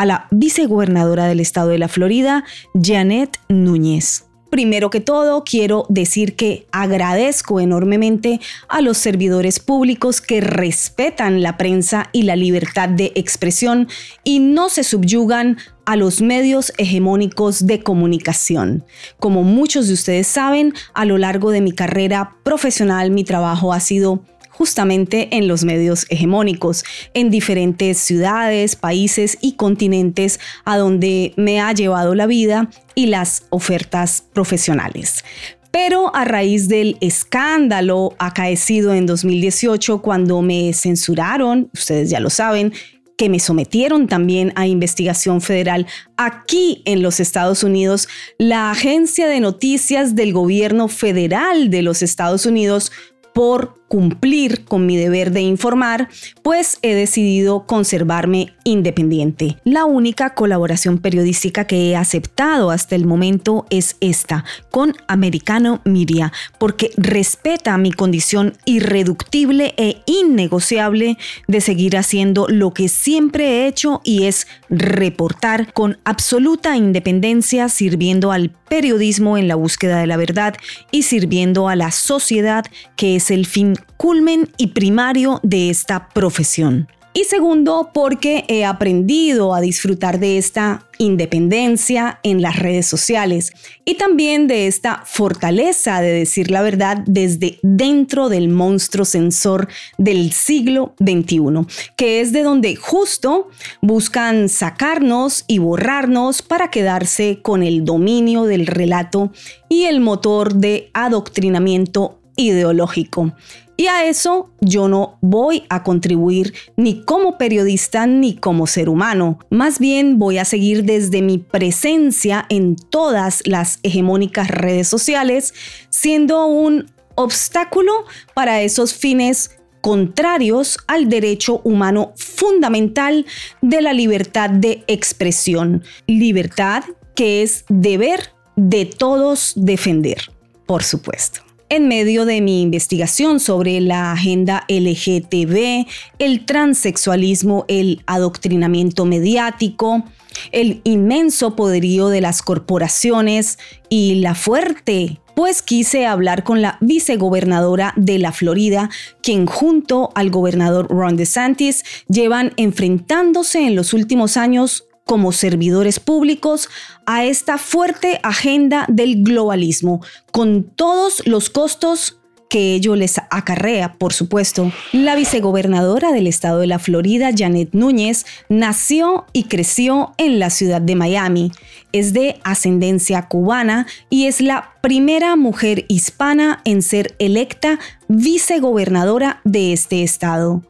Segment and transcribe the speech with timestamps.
[0.00, 4.24] a la vicegobernadora del estado de la Florida, Janet Núñez.
[4.48, 11.58] Primero que todo, quiero decir que agradezco enormemente a los servidores públicos que respetan la
[11.58, 13.88] prensa y la libertad de expresión
[14.24, 18.86] y no se subyugan a los medios hegemónicos de comunicación.
[19.18, 23.80] Como muchos de ustedes saben, a lo largo de mi carrera profesional mi trabajo ha
[23.80, 24.24] sido
[24.60, 31.72] justamente en los medios hegemónicos, en diferentes ciudades, países y continentes a donde me ha
[31.72, 35.24] llevado la vida y las ofertas profesionales.
[35.70, 42.74] Pero a raíz del escándalo acaecido en 2018 cuando me censuraron, ustedes ya lo saben,
[43.16, 45.86] que me sometieron también a investigación federal
[46.18, 52.44] aquí en los Estados Unidos, la agencia de noticias del gobierno federal de los Estados
[52.44, 52.92] Unidos
[53.32, 56.08] por cumplir con mi deber de informar,
[56.42, 59.56] pues he decidido conservarme independiente.
[59.64, 66.32] La única colaboración periodística que he aceptado hasta el momento es esta, con Americano Media,
[66.58, 74.02] porque respeta mi condición irreductible e innegociable de seguir haciendo lo que siempre he hecho
[74.04, 80.54] y es reportar con absoluta independencia, sirviendo al periodismo en la búsqueda de la verdad
[80.92, 82.64] y sirviendo a la sociedad,
[82.94, 86.88] que es el fin culmen y primario de esta profesión.
[87.12, 93.52] Y segundo, porque he aprendido a disfrutar de esta independencia en las redes sociales
[93.84, 99.66] y también de esta fortaleza de decir la verdad desde dentro del monstruo sensor
[99.98, 103.48] del siglo XXI, que es de donde justo
[103.82, 109.32] buscan sacarnos y borrarnos para quedarse con el dominio del relato
[109.68, 113.34] y el motor de adoctrinamiento ideológico.
[113.80, 119.38] Y a eso yo no voy a contribuir ni como periodista ni como ser humano.
[119.48, 125.54] Más bien voy a seguir desde mi presencia en todas las hegemónicas redes sociales,
[125.88, 127.90] siendo un obstáculo
[128.34, 133.24] para esos fines contrarios al derecho humano fundamental
[133.62, 135.84] de la libertad de expresión.
[136.06, 140.18] Libertad que es deber de todos defender,
[140.66, 141.40] por supuesto
[141.70, 145.86] en medio de mi investigación sobre la agenda LGTB,
[146.18, 150.04] el transexualismo, el adoctrinamiento mediático,
[150.52, 153.58] el inmenso poderío de las corporaciones
[153.88, 158.90] y la fuerte pues quise hablar con la vicegobernadora de la Florida,
[159.22, 166.68] quien junto al gobernador Ron DeSantis llevan enfrentándose en los últimos años como servidores públicos
[167.04, 170.00] a esta fuerte agenda del globalismo,
[170.30, 174.70] con todos los costos que ello les acarrea, por supuesto.
[174.92, 180.80] La vicegobernadora del estado de la Florida, Janet Núñez, nació y creció en la ciudad
[180.80, 181.50] de Miami.
[181.90, 189.72] Es de ascendencia cubana y es la primera mujer hispana en ser electa vicegobernadora de
[189.72, 190.62] este estado.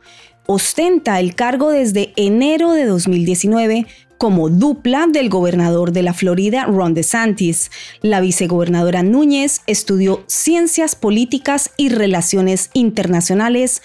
[0.46, 3.86] Ostenta el cargo desde enero de 2019
[4.20, 7.70] como dupla del gobernador de la Florida, Ron DeSantis.
[8.02, 13.80] La vicegobernadora Núñez estudió Ciencias Políticas y Relaciones Internacionales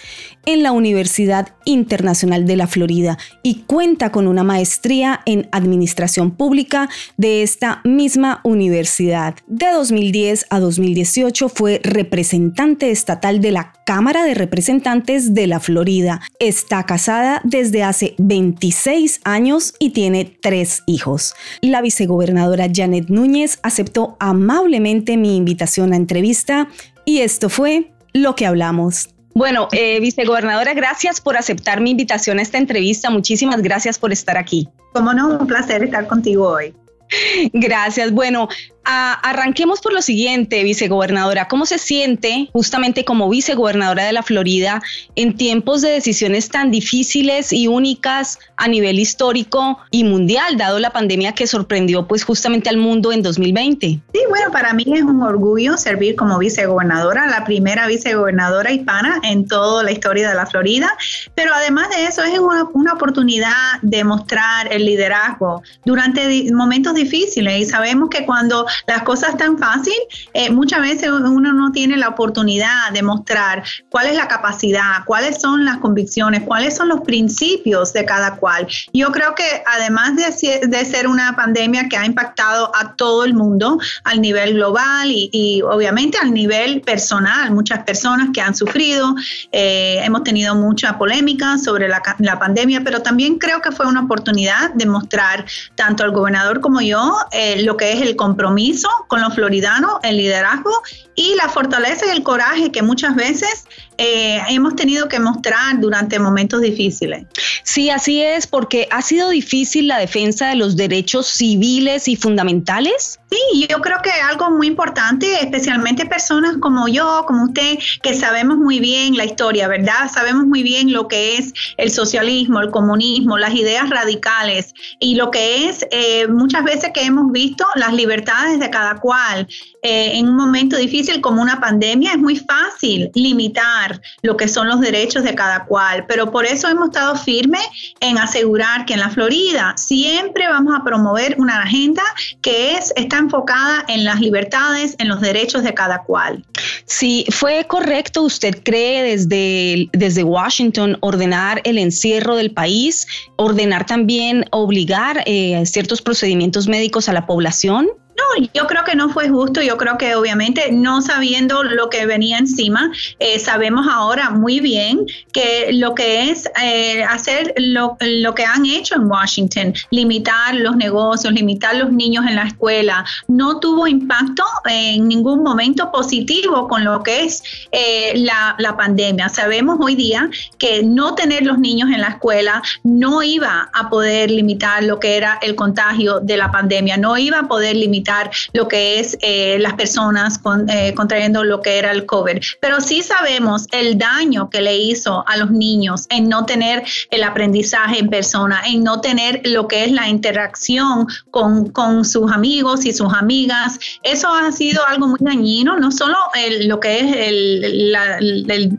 [0.46, 6.88] en la Universidad Internacional de la Florida y cuenta con una maestría en Administración Pública
[7.16, 9.34] de esta misma universidad.
[9.46, 16.20] De 2010 a 2018 fue representante estatal de la Cámara de Representantes de la Florida.
[16.38, 21.34] Está casada desde hace 26 años y tiene tres hijos.
[21.60, 26.68] La vicegobernadora Janet Núñez aceptó amablemente mi invitación a entrevista
[27.04, 29.15] y esto fue lo que hablamos.
[29.36, 33.10] Bueno, eh, vicegobernadora, gracias por aceptar mi invitación a esta entrevista.
[33.10, 34.66] Muchísimas gracias por estar aquí.
[34.94, 36.74] Como no, un placer estar contigo hoy.
[37.52, 38.12] Gracias.
[38.12, 38.48] Bueno,
[38.86, 41.48] arranquemos por lo siguiente, vicegobernadora.
[41.48, 44.80] ¿Cómo se siente justamente como vicegobernadora de la Florida
[45.16, 50.90] en tiempos de decisiones tan difíciles y únicas a nivel histórico y mundial, dado la
[50.90, 53.86] pandemia que sorprendió pues justamente al mundo en 2020?
[53.86, 59.46] Sí, bueno, para mí es un orgullo servir como vicegobernadora, la primera vicegobernadora hispana en
[59.48, 60.96] toda la historia de la Florida,
[61.34, 67.60] pero además de eso es una, una oportunidad de mostrar el liderazgo durante momentos difíciles
[67.60, 69.94] y sabemos que cuando las cosas están fácil,
[70.34, 75.40] eh, muchas veces uno no tiene la oportunidad de mostrar cuál es la capacidad, cuáles
[75.40, 78.66] son las convicciones, cuáles son los principios de cada cual.
[78.92, 83.34] Yo creo que además de, de ser una pandemia que ha impactado a todo el
[83.34, 89.14] mundo al nivel global y, obviamente al nivel personal, muchas personas que han sufrido,
[89.52, 94.02] eh, hemos tenido mucha polémica sobre la, la, pandemia, pero también creo que fue una
[94.02, 95.44] oportunidad de mostrar
[95.74, 98.65] tanto al gobernador como yo eh, lo que es el compromiso
[99.08, 100.72] con los floridanos, el liderazgo
[101.14, 103.66] y la fortaleza y el coraje que muchas veces
[103.98, 107.24] eh, hemos tenido que mostrar durante momentos difíciles.
[107.62, 113.20] Sí, así es, porque ha sido difícil la defensa de los derechos civiles y fundamentales.
[113.28, 118.56] Sí, yo creo que algo muy importante, especialmente personas como yo, como usted, que sabemos
[118.56, 120.08] muy bien la historia, ¿verdad?
[120.12, 125.32] Sabemos muy bien lo que es el socialismo, el comunismo, las ideas radicales y lo
[125.32, 129.48] que es eh, muchas veces que hemos visto las libertades de cada cual.
[129.82, 134.68] Eh, en un momento difícil como una pandemia es muy fácil limitar lo que son
[134.68, 137.62] los derechos de cada cual, pero por eso hemos estado firmes
[138.00, 142.02] en asegurar que en la Florida siempre vamos a promover una agenda
[142.42, 146.44] que es enfocada en las libertades, en los derechos de cada cual.
[146.84, 154.44] Si fue correcto, usted cree desde, desde Washington ordenar el encierro del país, ordenar también
[154.50, 157.88] obligar eh, ciertos procedimientos médicos a la población.
[158.16, 159.60] No, yo creo que no fue justo.
[159.60, 165.06] Yo creo que obviamente no sabiendo lo que venía encima, eh, sabemos ahora muy bien
[165.32, 167.96] que lo que es eh, hacer lo,
[168.34, 173.60] que han hecho en Washington, limitar los negocios, limitar los niños en la escuela, no
[173.60, 177.42] tuvo impacto en ningún momento positivo con lo que es
[177.72, 179.28] eh, la, la pandemia.
[179.28, 184.30] Sabemos hoy día que no tener los niños en la escuela no iba a poder
[184.30, 188.05] limitar lo que era el contagio de la pandemia, no iba a poder limitar
[188.52, 192.38] lo que es eh, las personas eh, contrayendo lo que era el COVID.
[192.60, 197.22] Pero sí sabemos el daño que le hizo a los niños en no tener el
[197.22, 202.84] aprendizaje en persona, en no tener lo que es la interacción con, con sus amigos
[202.86, 203.78] y sus amigas.
[204.02, 206.16] Eso ha sido algo muy dañino, no solo
[206.62, 207.96] lo que es el,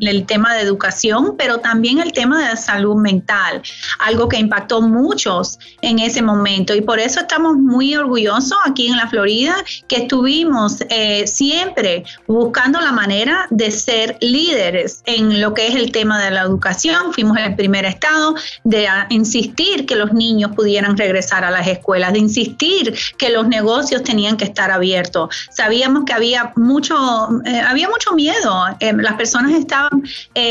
[0.02, 3.62] el tema de educación, pero también el tema de la salud mental,
[4.00, 6.74] algo que impactó muchos en ese momento.
[6.76, 9.17] Y por eso estamos muy orgullosos aquí en la Florida,
[9.88, 15.92] que estuvimos eh, siempre buscando la manera de ser líderes en lo que es el
[15.92, 17.14] tema de la educación.
[17.14, 22.20] Fuimos el primer estado de insistir que los niños pudieran regresar a las escuelas, de
[22.20, 25.30] insistir que los negocios tenían que estar abiertos.
[25.50, 26.96] Sabíamos que había mucho,
[27.46, 28.66] eh, había mucho miedo.
[28.80, 30.04] Eh, las personas estaban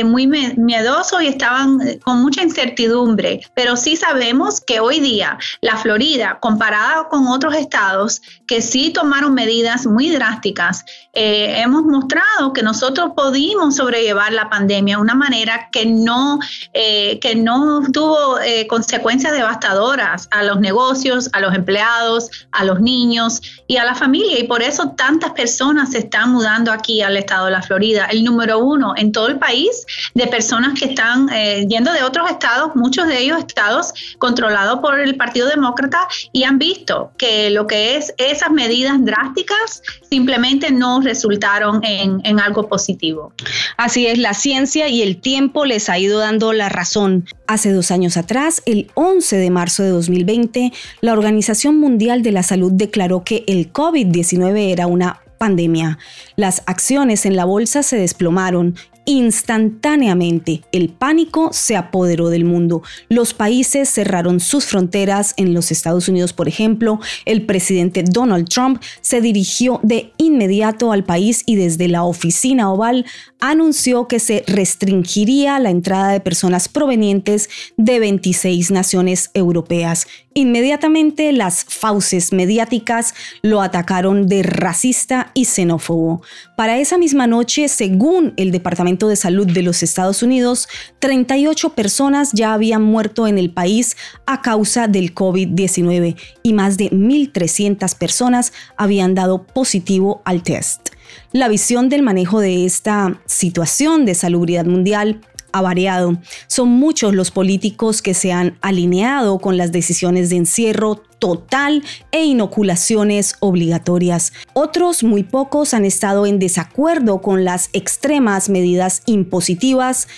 [0.05, 6.39] muy miedosos y estaban con mucha incertidumbre, pero sí sabemos que hoy día la Florida,
[6.41, 10.85] comparada con otros estados, que sí tomaron medidas muy drásticas.
[11.13, 16.39] Eh, hemos mostrado que nosotros pudimos sobrellevar la pandemia de una manera que no,
[16.73, 22.81] eh, que no tuvo eh, consecuencias devastadoras a los negocios, a los empleados, a los
[22.81, 24.39] niños y a la familia.
[24.39, 28.07] Y por eso tantas personas se están mudando aquí al estado de la Florida.
[28.07, 31.29] El número uno en todo el país de personas que están
[31.69, 36.59] yendo de otros estados, muchos de ellos estados controlados por el Partido Demócrata y han
[36.59, 43.33] visto que lo que es esa medidas drásticas simplemente no resultaron en, en algo positivo.
[43.77, 47.27] Así es, la ciencia y el tiempo les ha ido dando la razón.
[47.47, 52.43] Hace dos años atrás, el 11 de marzo de 2020, la Organización Mundial de la
[52.43, 55.99] Salud declaró que el COVID-19 era una pandemia.
[56.37, 58.77] Las acciones en la bolsa se desplomaron
[59.09, 62.83] Instantáneamente, el pánico se apoderó del mundo.
[63.09, 65.33] Los países cerraron sus fronteras.
[65.37, 71.05] En los Estados Unidos, por ejemplo, el presidente Donald Trump se dirigió de inmediato al
[71.05, 73.07] país y desde la oficina oval
[73.41, 80.07] anunció que se restringiría la entrada de personas provenientes de 26 naciones europeas.
[80.35, 86.21] Inmediatamente las fauces mediáticas lo atacaron de racista y xenófobo.
[86.57, 90.69] Para esa misma noche, según el Departamento de Salud de los Estados Unidos,
[90.99, 96.91] 38 personas ya habían muerto en el país a causa del COVID-19 y más de
[96.91, 100.91] 1.300 personas habían dado positivo al test.
[101.33, 105.21] La visión del manejo de esta situación de salubridad mundial
[105.53, 106.19] ha variado.
[106.47, 111.83] Son muchos los políticos que se han alineado con las decisiones de encierro total
[112.13, 114.33] e inoculaciones obligatorias.
[114.53, 120.09] Otros, muy pocos, han estado en desacuerdo con las extremas medidas impositivas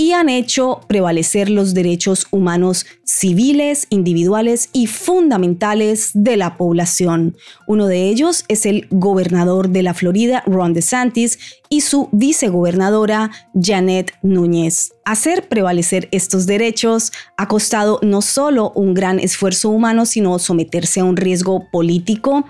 [0.00, 7.36] y han hecho prevalecer los derechos humanos civiles, individuales y fundamentales de la población.
[7.66, 11.38] Uno de ellos es el gobernador de la Florida, Ron DeSantis,
[11.68, 14.92] y su vicegobernadora, Janet Núñez.
[15.04, 21.04] Hacer prevalecer estos derechos ha costado no solo un gran esfuerzo humano, sino someterse a
[21.04, 22.44] un riesgo político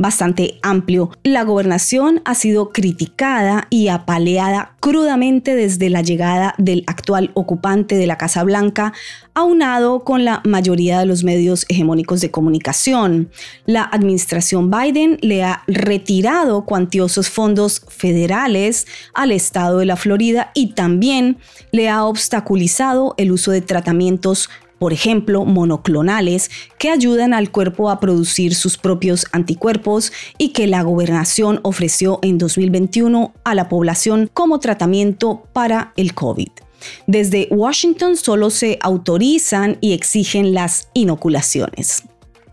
[0.00, 1.10] bastante amplio.
[1.22, 8.06] La gobernación ha sido criticada y apaleada crudamente desde la llegada del actual ocupante de
[8.06, 8.94] la Casa Blanca,
[9.34, 13.30] aunado con la mayoría de los medios hegemónicos de comunicación.
[13.66, 20.72] La administración Biden le ha retirado cuantiosos fondos federales al estado de la Florida y
[20.72, 21.36] también
[21.72, 24.48] le ha obstaculizado el uso de tratamientos
[24.80, 30.82] por ejemplo, monoclonales, que ayudan al cuerpo a producir sus propios anticuerpos y que la
[30.82, 36.48] gobernación ofreció en 2021 a la población como tratamiento para el COVID.
[37.06, 42.04] Desde Washington solo se autorizan y exigen las inoculaciones.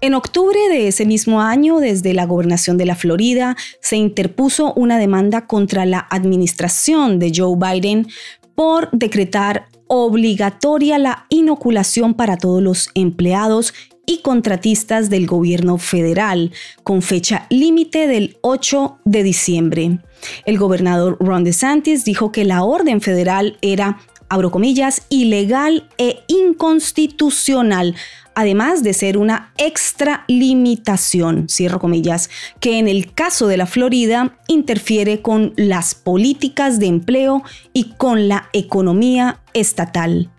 [0.01, 4.99] En octubre de ese mismo año, desde la gobernación de la Florida, se interpuso una
[4.99, 8.05] demanda contra la administración de Joe Biden
[8.53, 13.73] por decretar obligatoria la inoculación para todos los empleados
[14.05, 16.51] y contratistas del gobierno federal,
[16.83, 19.99] con fecha límite del 8 de diciembre.
[20.45, 27.95] El gobernador Ron DeSantis dijo que la orden federal era abro comillas, ilegal e inconstitucional,
[28.37, 32.29] además de ser una extralimitación, cierro comillas,
[32.59, 37.41] que en el caso de la Florida interfiere con las políticas de empleo
[37.73, 40.29] y con la economía estatal.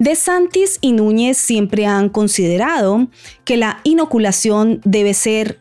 [0.00, 3.06] De Santis y Núñez siempre han considerado
[3.44, 5.60] que la inoculación debe ser,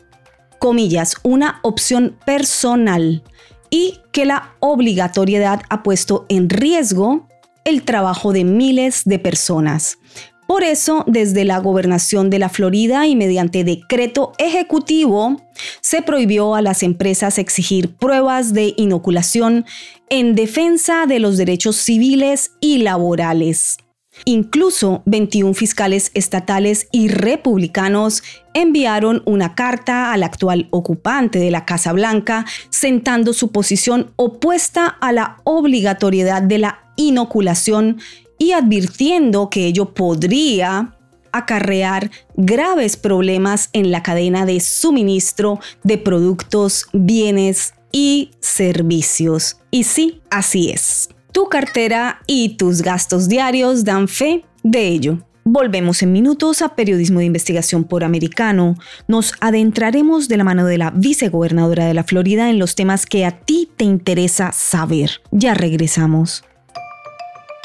[0.58, 3.22] comillas, una opción personal
[3.70, 7.27] y que la obligatoriedad ha puesto en riesgo
[7.63, 10.00] el trabajo de miles de personas.
[10.47, 15.41] Por eso, desde la gobernación de la Florida y mediante decreto ejecutivo,
[15.81, 19.65] se prohibió a las empresas exigir pruebas de inoculación
[20.09, 23.77] en defensa de los derechos civiles y laborales.
[24.23, 28.23] Incluso 21 fiscales estatales y republicanos
[28.53, 35.11] enviaron una carta al actual ocupante de la Casa Blanca, sentando su posición opuesta a
[35.11, 37.99] la obligatoriedad de la inoculación
[38.38, 40.96] y advirtiendo que ello podría
[41.32, 49.58] acarrear graves problemas en la cadena de suministro de productos, bienes y servicios.
[49.70, 51.10] Y sí, así es.
[51.34, 55.20] Tu cartera y tus gastos diarios dan fe de ello.
[55.44, 58.75] Volvemos en minutos a Periodismo de Investigación por Americano.
[59.08, 63.25] Nos adentraremos de la mano de la vicegobernadora de la Florida en los temas que
[63.25, 65.22] a ti te interesa saber.
[65.32, 66.44] Ya regresamos.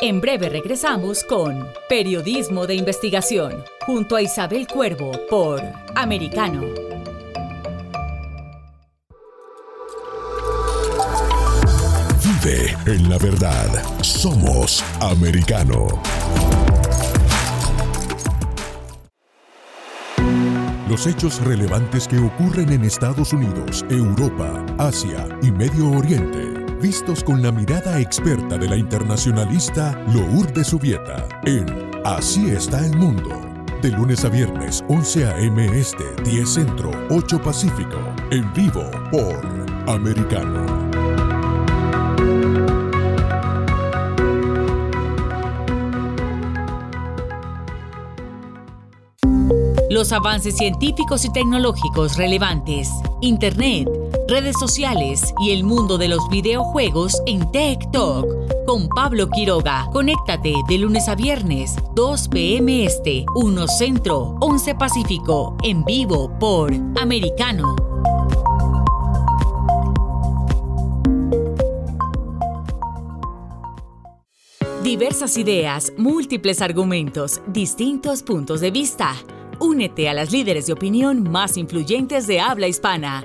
[0.03, 5.61] En breve regresamos con Periodismo de Investigación, junto a Isabel Cuervo por
[5.95, 6.63] Americano.
[12.25, 13.69] Vive en la verdad.
[14.01, 15.87] Somos Americano.
[20.89, 27.43] Los hechos relevantes que ocurren en Estados Unidos, Europa, Asia y Medio Oriente vistos con
[27.43, 33.29] la mirada experta de la internacionalista Lourdes Subieta en Así está el mundo.
[33.83, 35.79] De lunes a viernes, 11 a.m.
[35.79, 37.99] Este, 10 Centro, 8 Pacífico.
[38.31, 39.41] En vivo por
[39.87, 40.67] Americano.
[49.91, 52.89] Los avances científicos y tecnológicos relevantes.
[53.21, 53.89] Internet
[54.31, 58.29] redes sociales y el mundo de los videojuegos en Tech Talk
[58.65, 59.89] con Pablo Quiroga.
[59.93, 62.85] Conéctate de lunes a viernes, 2 p.m.
[62.85, 67.75] Este, 1 Centro, 11 Pacífico, en vivo por Americano.
[74.85, 79.17] Diversas ideas, múltiples argumentos, distintos puntos de vista.
[79.59, 83.25] Únete a las líderes de opinión más influyentes de habla hispana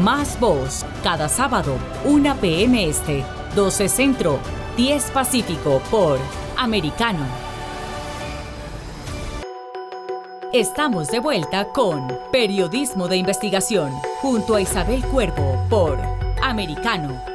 [0.00, 2.88] Más voz, cada sábado, 1 p.m.
[2.88, 3.22] Este,
[3.54, 4.38] 12 Centro,
[4.74, 6.18] 10 Pacífico por
[6.56, 7.26] Americano.
[10.54, 15.98] Estamos de vuelta con Periodismo de Investigación junto a Isabel Cuervo por
[16.42, 17.31] Americano.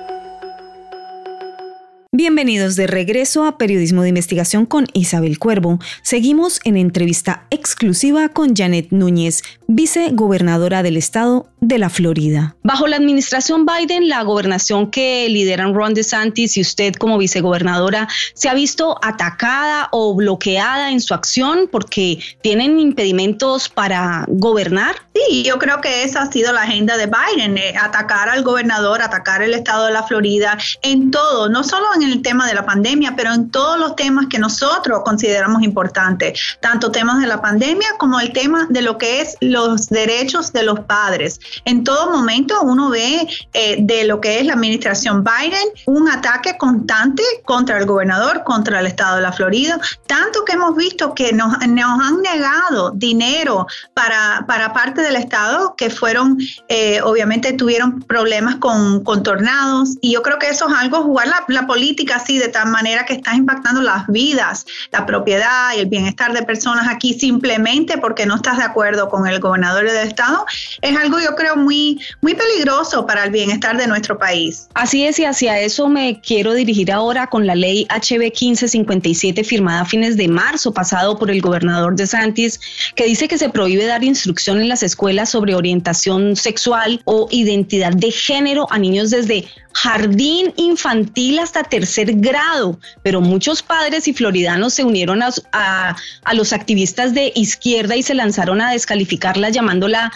[2.20, 5.78] Bienvenidos de regreso a Periodismo de Investigación con Isabel Cuervo.
[6.02, 12.56] Seguimos en entrevista exclusiva con Janet Núñez, vicegobernadora del estado de la Florida.
[12.64, 18.50] Bajo la administración Biden, la gobernación que lideran Ron DeSantis y usted como vicegobernadora se
[18.50, 24.96] ha visto atacada o bloqueada en su acción porque tienen impedimentos para gobernar.
[25.14, 29.04] Sí, yo creo que esa ha sido la agenda de Biden, eh, atacar al gobernador,
[29.04, 32.66] atacar el estado de la Florida en todo, no solo en el tema de la
[32.66, 37.88] pandemia, pero en todos los temas que nosotros consideramos importantes, tanto temas de la pandemia
[37.98, 41.40] como el tema de lo que es los derechos de los padres.
[41.66, 46.58] En todo momento uno ve eh, de lo que es la administración Biden un ataque
[46.58, 51.34] constante contra el gobernador, contra el estado de la Florida, tanto que hemos visto que
[51.34, 56.38] nos, nos han negado dinero para, para parte del estado que fueron,
[56.68, 61.28] eh, obviamente tuvieron problemas con, con tornados y yo creo que eso es algo, jugar
[61.28, 65.80] la, la política así de tal manera que está impactando las vidas, la propiedad y
[65.80, 70.08] el bienestar de personas aquí simplemente porque no estás de acuerdo con el gobernador del
[70.08, 70.46] estado,
[70.82, 74.68] es algo yo creo muy, muy peligroso para el bienestar de nuestro país.
[74.74, 79.82] Así es, y hacia eso me quiero dirigir ahora con la ley HB 1557 firmada
[79.82, 82.60] a fines de marzo pasado por el gobernador de Santis,
[82.96, 87.94] que dice que se prohíbe dar instrucción en las escuelas sobre orientación sexual o identidad
[87.94, 89.46] de género a niños desde
[89.84, 95.96] jardín infantil hasta tercer grado, pero muchos padres y floridanos se unieron a,
[96.34, 100.12] los activistas de izquierda y se lanzaron a descalificarla llamándola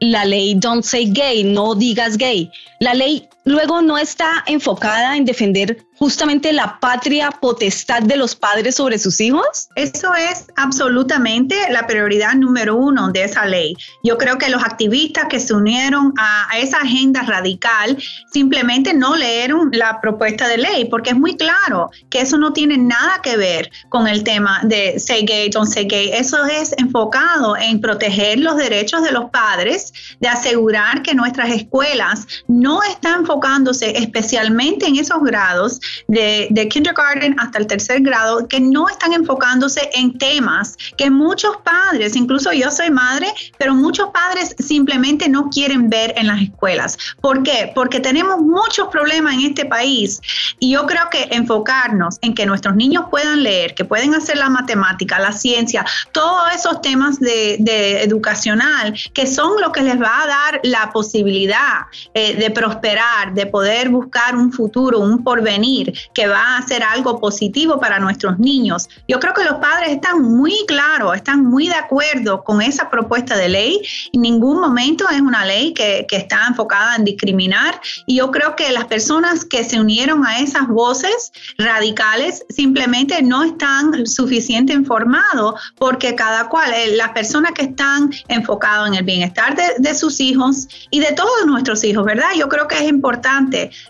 [0.00, 2.50] la ley Don't Say Gay, no digas gay.
[2.78, 8.74] La ley luego no está enfocada en defender justamente la patria potestad de los padres
[8.74, 9.68] sobre sus hijos?
[9.76, 13.74] Eso es absolutamente la prioridad número uno de esa ley.
[14.02, 17.96] Yo creo que los activistas que se unieron a, esa agenda radical
[18.32, 22.76] simplemente no leyeron la propuesta de ley porque es muy claro que eso no tiene
[22.76, 26.10] nada que ver con el tema de say gay, don't say gay.
[26.12, 32.26] Eso es enfocado en proteger los derechos de los padres, de asegurar que nuestras escuelas
[32.48, 38.88] no están enfocándose especialmente en esos grados de, kindergarten hasta el tercer grado que no
[38.88, 45.28] están enfocándose en temas que muchos padres, incluso yo soy madre, pero muchos padres simplemente
[45.28, 46.96] no quieren ver en las escuelas.
[47.20, 47.70] ¿Por qué?
[47.74, 50.20] Porque tenemos muchos problemas en este país
[50.58, 54.48] y yo creo que enfocarnos en que nuestros niños puedan leer, que pueden hacer la
[54.48, 57.56] matemática, la ciencia, todos esos temas de,
[58.02, 63.46] educacional que son lo que les va a dar la posibilidad eh, de prosperar, de
[63.46, 68.88] poder buscar un futuro, un porvenir que va a ser algo positivo para nuestros niños.
[69.08, 73.36] Yo creo que los padres están muy claros, están muy de acuerdo con esa propuesta
[73.36, 73.80] de ley.
[74.12, 77.80] En ningún momento es una ley que, que está enfocada en discriminar.
[78.06, 83.44] Y yo creo que las personas que se unieron a esas voces radicales simplemente no
[83.44, 89.56] están suficiente informados porque cada cual, eh, las personas que están enfocadas en el bienestar
[89.56, 92.30] de, de sus hijos y de todos nuestros hijos, ¿verdad?
[92.36, 93.05] Yo creo que es importante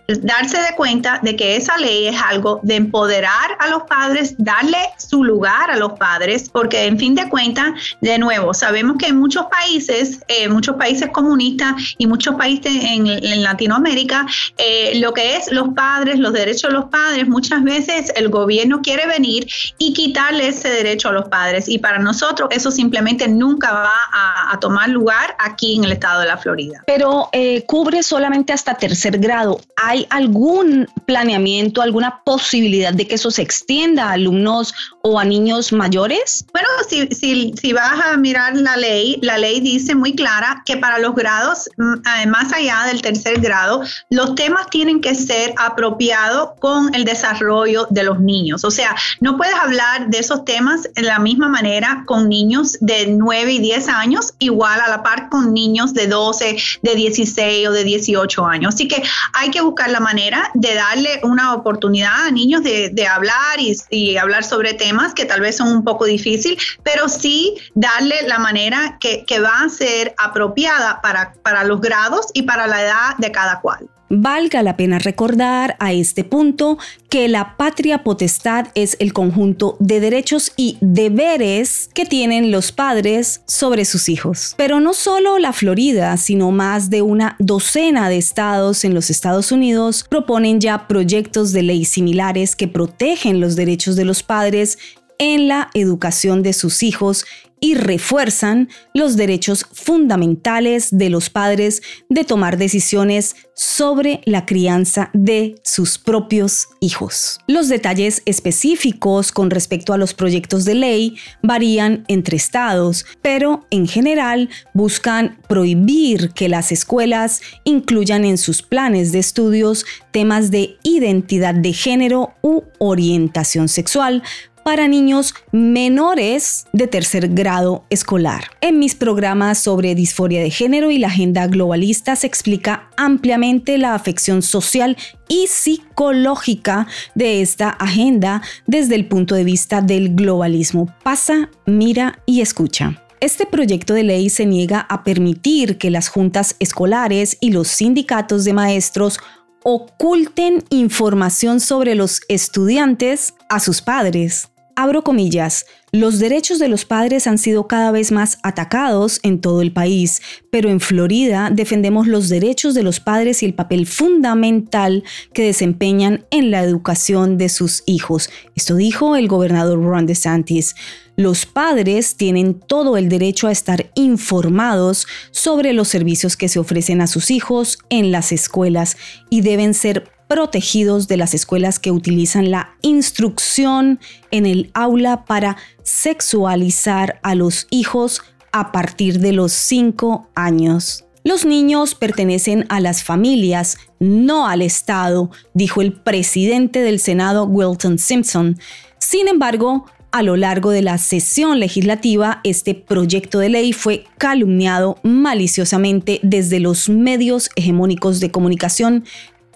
[0.07, 4.79] darse de cuenta de que esa ley es algo de empoderar a los padres, darle
[4.99, 9.19] su lugar a los padres, porque en fin de cuentas, de nuevo, sabemos que en
[9.19, 13.07] muchos países, eh, muchos países comunistas y muchos países en,
[13.43, 14.27] Latinoamérica,
[14.57, 18.81] eh, lo que es los padres, los derechos de los padres, muchas veces el gobierno
[18.83, 19.47] quiere venir
[19.79, 21.69] y quitarle ese derecho a los padres.
[21.69, 26.27] Y para nosotros eso simplemente nunca va a, tomar lugar aquí en el estado de
[26.27, 26.83] la Florida.
[26.87, 33.31] Pero eh, cubre solamente hasta tercer grado, ¿hay algún planeamiento, alguna posibilidad de que eso
[33.31, 34.75] se extienda a alumnos
[35.07, 36.45] o a niños mayores?
[36.53, 40.77] Bueno, si, si, si vas a mirar la ley, la ley dice muy clara que
[40.77, 45.55] para los grados, mm, eh, más allá del tercer grado, los temas tienen que ser
[45.59, 48.65] apropiados con el desarrollo de los niños.
[48.65, 53.07] O sea, no puedes hablar de esos temas en la misma manera con niños de
[53.07, 57.73] 9 y 10 años, igual a la par con niños de 12, de 16 o
[57.73, 58.75] de 18 años.
[58.75, 59.01] Así que
[59.35, 64.17] hay que buscar la manera de darle una oportunidad a niños de, hablar y, y,
[64.17, 68.97] hablar sobre temas que tal vez son un poco difíciles, pero sí darle la manera
[69.01, 73.31] que, que va a ser apropiada para, para los grados y para la edad de
[73.33, 73.89] cada cual.
[74.09, 80.01] Valga la pena recordar a este punto que la patria potestad es el conjunto de
[80.01, 84.55] derechos y deberes que tienen los padres sobre sus hijos.
[84.57, 89.51] Pero no solo la Florida, sino más de una docena de estados en los Estados
[89.51, 94.79] Unidos proponen ya proyectos de ley similares que protegen los derechos de los padres
[95.19, 97.25] en la educación de sus hijos
[97.61, 105.55] y refuerzan los derechos fundamentales de los padres de tomar decisiones sobre la crianza de
[105.65, 107.39] sus propios hijos.
[107.47, 113.89] Los detalles específicos con respecto a los proyectos de ley varían entre estados, pero en
[113.89, 121.55] general buscan prohibir que las escuelas incluyan en sus planes de estudios temas de identidad
[121.55, 124.23] de género u orientación sexual
[124.67, 128.47] para niños menores de tercer grado escolar.
[128.61, 133.95] En mis programas sobre disforia de género y la agenda globalista se explica ampliamente la
[133.95, 134.97] afección social
[135.29, 140.93] y psicológica de esta agenda desde el punto de vista del globalismo.
[141.05, 143.01] Pasa, mira y escucha.
[143.21, 148.43] Este proyecto de ley se niega a permitir que las juntas escolares y los sindicatos
[148.43, 149.21] de maestros
[149.63, 157.27] oculten información sobre los estudiantes a sus padres abro comillas, los derechos de los padres
[157.27, 162.29] han sido cada vez más atacados en todo el país, pero en Florida defendemos los
[162.29, 167.83] derechos de los padres y el papel fundamental que desempeñan en la educación de sus
[167.87, 168.29] hijos.
[168.55, 170.77] Esto dijo el gobernador Ron DeSantis.
[171.17, 177.01] Los padres tienen todo el derecho a estar informados sobre los servicios que se ofrecen
[177.01, 178.99] a sus hijos en las escuelas
[179.31, 185.57] y deben ser protegidos de las escuelas que utilizan la instrucción en el aula para
[185.83, 191.05] sexualizar a los hijos a partir de los 5 años.
[191.25, 197.99] Los niños pertenecen a las familias, no al Estado, dijo el presidente del Senado Wilton
[197.99, 198.59] Simpson.
[198.99, 204.99] Sin embargo, a lo largo de la sesión legislativa, este proyecto de ley fue calumniado
[205.03, 209.05] maliciosamente desde los medios hegemónicos de comunicación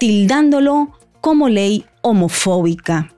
[0.01, 3.15] tildándolo como ley homofóbica.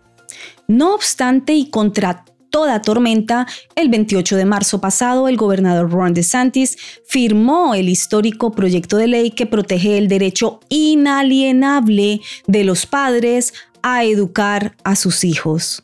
[0.66, 6.76] No obstante, y contra toda tormenta, el 28 de marzo pasado el gobernador Ron DeSantis
[7.06, 14.04] firmó el histórico proyecto de ley que protege el derecho inalienable de los padres a
[14.04, 15.82] educar a sus hijos.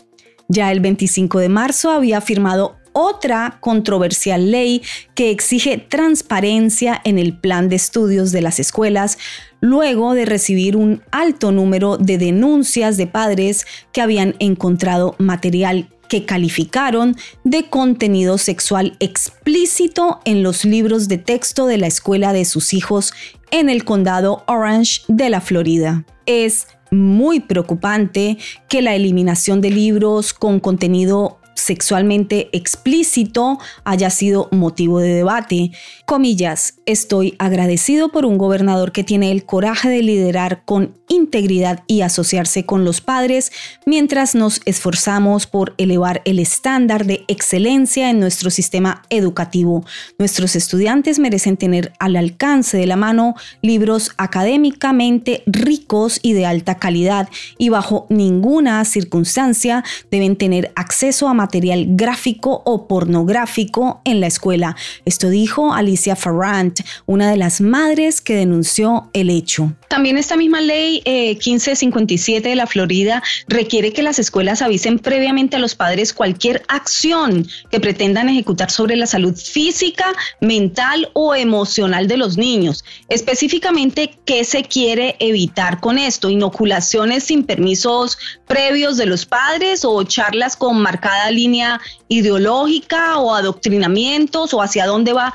[0.48, 4.82] Ya el 25 de marzo había firmado otra controversial ley
[5.14, 9.18] que exige transparencia en el plan de estudios de las escuelas,
[9.60, 16.24] luego de recibir un alto número de denuncias de padres que habían encontrado material que
[16.24, 22.72] calificaron de contenido sexual explícito en los libros de texto de la escuela de sus
[22.72, 23.12] hijos
[23.50, 26.04] en el condado Orange de la Florida.
[26.26, 35.00] Es muy preocupante que la eliminación de libros con contenido sexualmente explícito haya sido motivo
[35.00, 35.72] de debate.
[36.08, 42.00] Comillas, estoy agradecido por un gobernador que tiene el coraje de liderar con integridad y
[42.00, 43.52] asociarse con los padres
[43.84, 49.84] mientras nos esforzamos por elevar el estándar de excelencia en nuestro sistema educativo.
[50.18, 56.78] Nuestros estudiantes merecen tener al alcance de la mano libros académicamente ricos y de alta
[56.78, 64.26] calidad y bajo ninguna circunstancia deben tener acceso a material gráfico o pornográfico en la
[64.26, 64.74] escuela.
[65.04, 69.72] Esto dijo Alicia Farrant, una de las madres que denunció el hecho.
[69.88, 75.56] También esta misma ley 1557 eh, de la Florida requiere que las escuelas avisen previamente
[75.56, 82.06] a los padres cualquier acción que pretendan ejecutar sobre la salud física, mental o emocional
[82.06, 82.84] de los niños.
[83.08, 86.30] Específicamente, ¿qué se quiere evitar con esto?
[86.30, 94.54] Inoculaciones sin permisos previos de los padres o charlas con marcada línea ideológica o adoctrinamientos
[94.54, 95.34] o hacia dónde va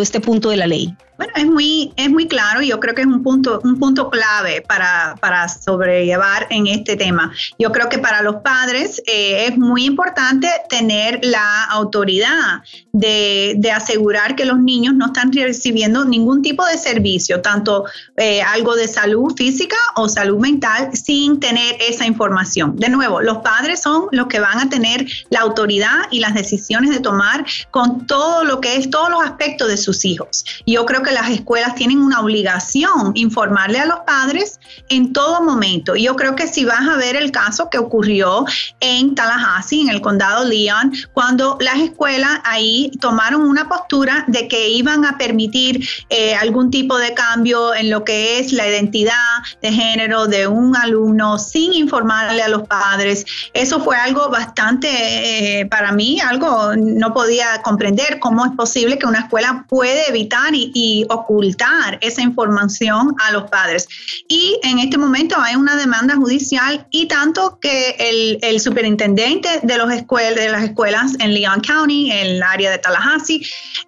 [0.00, 0.96] este punto de la ley.
[1.22, 4.10] Bueno, es muy, es muy claro y yo creo que es un punto, un punto
[4.10, 7.32] clave para, para sobrellevar en este tema.
[7.60, 13.70] Yo creo que para los padres eh, es muy importante tener la autoridad de, de,
[13.70, 17.84] asegurar que los niños no están recibiendo ningún tipo de servicio, tanto
[18.16, 22.74] eh, algo de salud física o salud mental, sin tener esa información.
[22.74, 26.90] De nuevo, los padres son los que van a tener la autoridad y las decisiones
[26.90, 30.44] de tomar con todo lo que es todos los aspectos de sus hijos.
[30.66, 35.94] Yo creo que las escuelas tienen una obligación informarle a los padres en todo momento.
[35.96, 38.44] Yo creo que si vas a ver el caso que ocurrió
[38.80, 44.68] en Tallahassee, en el condado Leon, cuando las escuelas ahí tomaron una postura de que
[44.68, 49.12] iban a permitir eh, algún tipo de cambio en lo que es la identidad
[49.60, 53.24] de género de un alumno sin informarle a los padres.
[53.54, 59.06] Eso fue algo bastante, eh, para mí, algo no podía comprender cómo es posible que
[59.06, 63.88] una escuela puede evitar y, y ocultar esa información a los padres.
[64.28, 69.78] Y en este momento hay una demanda judicial y tanto que el, el superintendente de,
[69.78, 73.44] los escuelas, de las escuelas en Leon County, en el área de Tallahassee,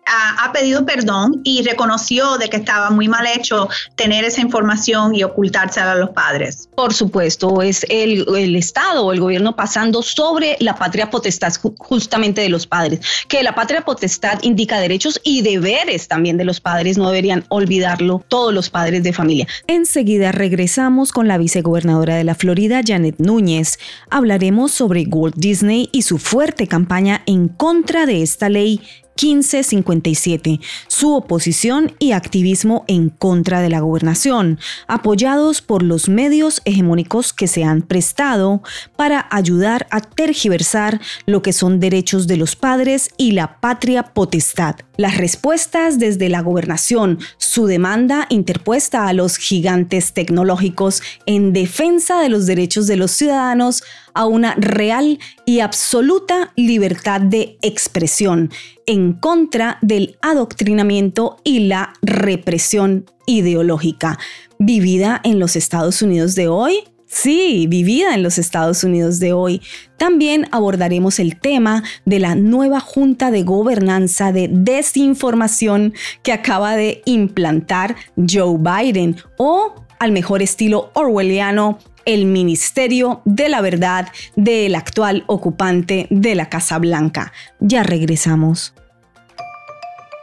[0.06, 5.14] ha, ha pedido perdón y reconoció de que estaba muy mal hecho tener esa información
[5.14, 6.68] y ocultársela a los padres.
[6.74, 12.40] Por supuesto, es el, el Estado o el gobierno pasando sobre la patria potestad justamente
[12.40, 16.60] de los padres, que la patria potestad indica derechos y deberes también de los
[16.98, 19.46] no deberían olvidarlo todos los padres de familia.
[19.66, 23.78] Enseguida regresamos con la vicegobernadora de la Florida, Janet Núñez.
[24.10, 28.80] Hablaremos sobre Walt Disney y su fuerte campaña en contra de esta ley
[29.20, 37.32] 1557, su oposición y activismo en contra de la gobernación, apoyados por los medios hegemónicos
[37.32, 38.62] que se han prestado
[38.96, 44.76] para ayudar a tergiversar lo que son derechos de los padres y la patria potestad.
[44.96, 52.28] Las respuestas desde la gobernación, su demanda interpuesta a los gigantes tecnológicos en defensa de
[52.28, 53.82] los derechos de los ciudadanos
[54.14, 58.50] a una real y absoluta libertad de expresión
[58.86, 64.18] en contra del adoctrinamiento y la represión ideológica
[64.58, 69.62] vivida en los Estados Unidos de hoy Sí, vivida en los Estados Unidos de hoy.
[69.96, 77.02] También abordaremos el tema de la nueva Junta de Gobernanza de Desinformación que acaba de
[77.04, 85.24] implantar Joe Biden o, al mejor estilo orwelliano, el Ministerio de la Verdad del actual
[85.26, 87.32] ocupante de la Casa Blanca.
[87.60, 88.74] Ya regresamos.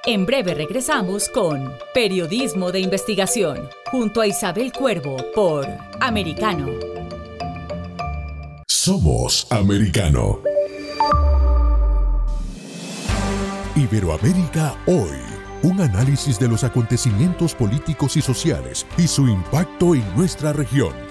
[0.05, 5.67] En breve regresamos con Periodismo de Investigación, junto a Isabel Cuervo por
[5.99, 6.69] Americano.
[8.67, 10.39] Somos Americano.
[13.75, 15.19] Iberoamérica hoy.
[15.63, 21.10] Un análisis de los acontecimientos políticos y sociales y su impacto en nuestra región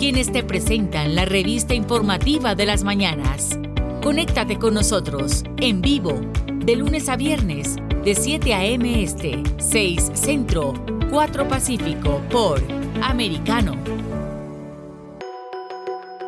[0.00, 3.58] quienes te presentan la revista informativa de las mañanas.
[4.02, 6.18] Conéctate con nosotros en vivo
[6.64, 9.02] de lunes a viernes de 7 a.m.
[9.02, 10.72] Este, 6 Centro,
[11.10, 12.62] 4 Pacífico por
[13.02, 13.76] Americano.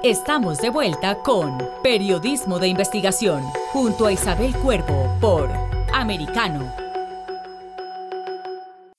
[0.05, 5.49] Estamos de vuelta con Periodismo de Investigación junto a Isabel Cuervo por
[5.95, 6.71] Americano.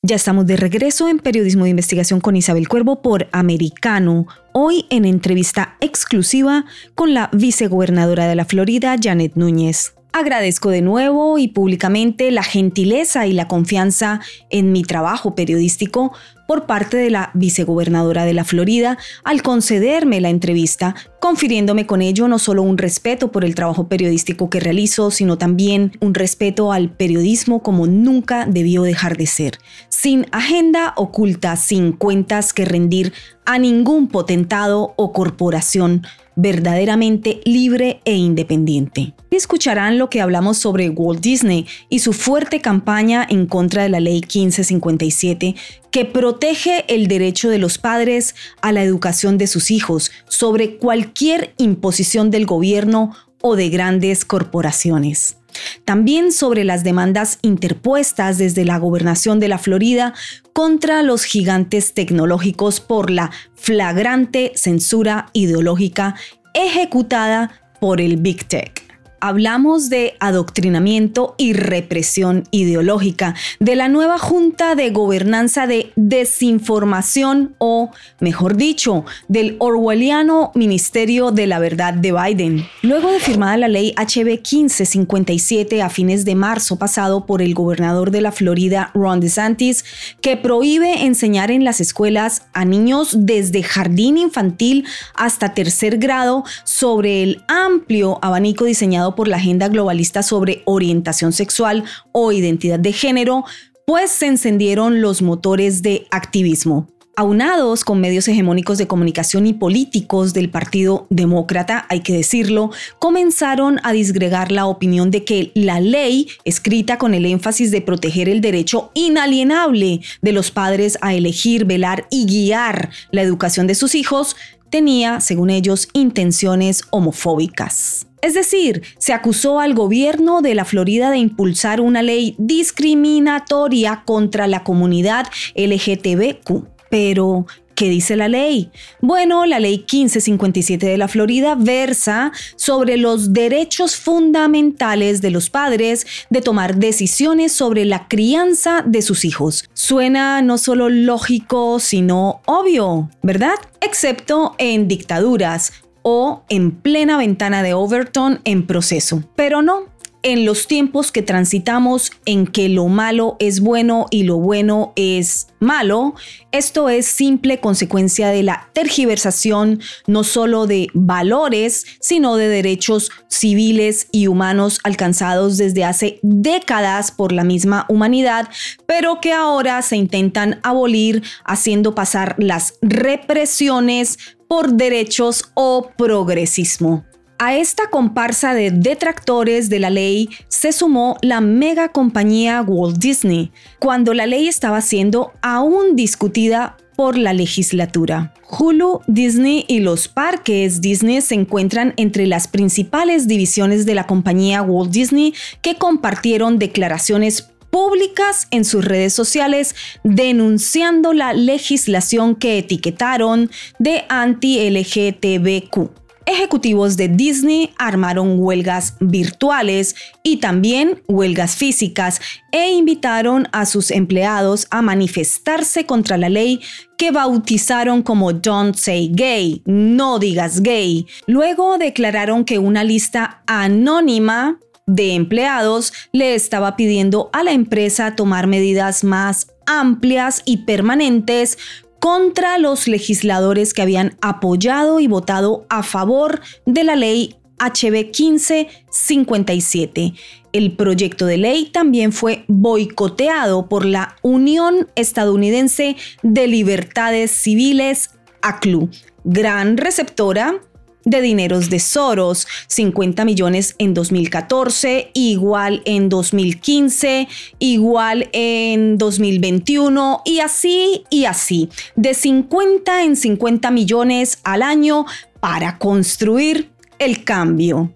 [0.01, 5.05] Ya estamos de regreso en Periodismo de Investigación con Isabel Cuervo por Americano, hoy en
[5.05, 9.93] entrevista exclusiva con la vicegobernadora de la Florida, Janet Núñez.
[10.15, 14.21] Agradezco de nuevo y públicamente la gentileza y la confianza
[14.51, 16.13] en mi trabajo periodístico
[16.47, 22.27] por parte de la vicegobernadora de la Florida al concederme la entrevista, confiriéndome con ello
[22.27, 26.91] no solo un respeto por el trabajo periodístico que realizo, sino también un respeto al
[26.91, 29.57] periodismo como nunca debió dejar de ser,
[29.89, 33.13] sin agenda oculta, sin cuentas que rendir
[33.45, 36.03] a ningún potentado o corporación
[36.35, 39.13] verdaderamente libre e independiente.
[39.31, 43.99] Escucharán lo que hablamos sobre Walt Disney y su fuerte campaña en contra de la
[43.99, 45.55] Ley 1557
[45.91, 51.53] que protege el derecho de los padres a la educación de sus hijos sobre cualquier
[51.57, 55.37] imposición del gobierno o de grandes corporaciones.
[55.85, 60.13] También sobre las demandas interpuestas desde la gobernación de la Florida
[60.53, 66.15] contra los gigantes tecnológicos por la flagrante censura ideológica
[66.53, 68.92] ejecutada por el Big Tech
[69.23, 77.91] hablamos de adoctrinamiento y represión ideológica, de la nueva Junta de Gobernanza de Desinformación o,
[78.19, 82.67] mejor dicho, del orwelliano Ministerio de la Verdad de Biden.
[82.81, 88.11] Luego de firmada la ley HB 1557 a fines de marzo pasado por el gobernador
[88.11, 89.85] de la Florida, Ron DeSantis,
[90.19, 97.23] que prohíbe enseñar en las escuelas a niños desde jardín infantil hasta tercer grado sobre
[97.23, 103.45] el amplio abanico diseñado por la agenda globalista sobre orientación sexual o identidad de género,
[103.85, 106.87] pues se encendieron los motores de activismo.
[107.15, 113.79] Aunados con medios hegemónicos de comunicación y políticos del Partido Demócrata, hay que decirlo, comenzaron
[113.83, 118.41] a disgregar la opinión de que la ley, escrita con el énfasis de proteger el
[118.41, 124.35] derecho inalienable de los padres a elegir, velar y guiar la educación de sus hijos,
[124.73, 128.07] tenía, según ellos, intenciones homofóbicas.
[128.23, 134.47] Es decir, se acusó al gobierno de la Florida de impulsar una ley discriminatoria contra
[134.47, 136.65] la comunidad LGTBQ.
[136.89, 138.71] Pero, ¿Qué dice la ley?
[139.01, 146.05] Bueno, la ley 1557 de la Florida versa sobre los derechos fundamentales de los padres
[146.29, 149.69] de tomar decisiones sobre la crianza de sus hijos.
[149.73, 153.55] Suena no solo lógico, sino obvio, ¿verdad?
[153.81, 159.23] Excepto en dictaduras, o en plena ventana de Overton en proceso.
[159.35, 159.85] Pero no,
[160.23, 165.47] en los tiempos que transitamos en que lo malo es bueno y lo bueno es
[165.59, 166.15] malo,
[166.51, 174.07] esto es simple consecuencia de la tergiversación no solo de valores, sino de derechos civiles
[174.11, 178.47] y humanos alcanzados desde hace décadas por la misma humanidad,
[178.85, 187.05] pero que ahora se intentan abolir haciendo pasar las represiones por derechos o progresismo.
[187.45, 193.51] A esta comparsa de detractores de la ley se sumó la mega compañía Walt Disney,
[193.79, 198.33] cuando la ley estaba siendo aún discutida por la legislatura.
[198.49, 204.61] Hulu, Disney y los parques Disney se encuentran entre las principales divisiones de la compañía
[204.61, 209.75] Walt Disney que compartieron declaraciones públicas en sus redes sociales
[210.05, 221.01] denunciando la legislación que etiquetaron de anti-LGTBQ ejecutivos de Disney armaron huelgas virtuales y también
[221.07, 226.61] huelgas físicas e invitaron a sus empleados a manifestarse contra la ley
[226.97, 231.07] que bautizaron como Don't Say Gay, no digas gay.
[231.27, 238.47] Luego declararon que una lista anónima de empleados le estaba pidiendo a la empresa tomar
[238.47, 241.57] medidas más amplias y permanentes
[242.03, 250.13] contra los legisladores que habían apoyado y votado a favor de la ley HB 1557.
[250.51, 258.09] El proyecto de ley también fue boicoteado por la Unión Estadounidense de Libertades Civiles,
[258.41, 258.89] ACLU,
[259.23, 260.59] gran receptora
[261.05, 267.27] de dineros de Soros, 50 millones en 2014, igual en 2015,
[267.59, 275.05] igual en 2021 y así y así, de 50 en 50 millones al año
[275.39, 277.91] para construir el cambio.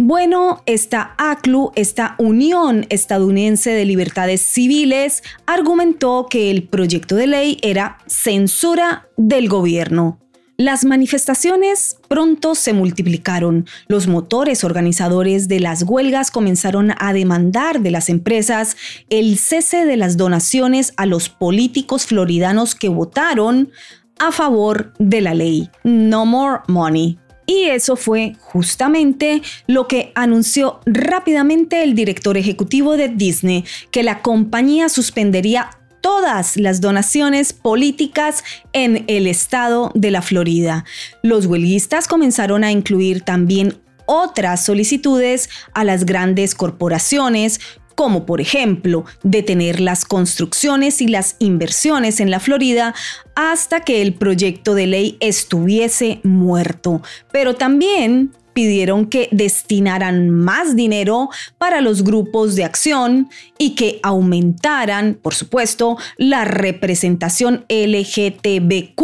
[0.00, 7.58] Bueno, esta ACLU, esta Unión Estadounidense de Libertades Civiles, argumentó que el proyecto de ley
[7.62, 10.20] era censura del gobierno.
[10.60, 13.68] Las manifestaciones pronto se multiplicaron.
[13.86, 18.76] Los motores organizadores de las huelgas comenzaron a demandar de las empresas
[19.08, 23.70] el cese de las donaciones a los políticos floridanos que votaron
[24.18, 27.20] a favor de la ley No More Money.
[27.46, 34.22] Y eso fue justamente lo que anunció rápidamente el director ejecutivo de Disney, que la
[34.22, 35.70] compañía suspendería
[36.00, 40.84] todas las donaciones políticas en el estado de la Florida.
[41.22, 47.60] Los huelguistas comenzaron a incluir también otras solicitudes a las grandes corporaciones
[47.98, 52.94] como por ejemplo detener las construcciones y las inversiones en la Florida
[53.34, 61.28] hasta que el proyecto de ley estuviese muerto, pero también pidieron que destinaran más dinero
[61.58, 69.00] para los grupos de acción y que aumentaran, por supuesto, la representación LGTBQ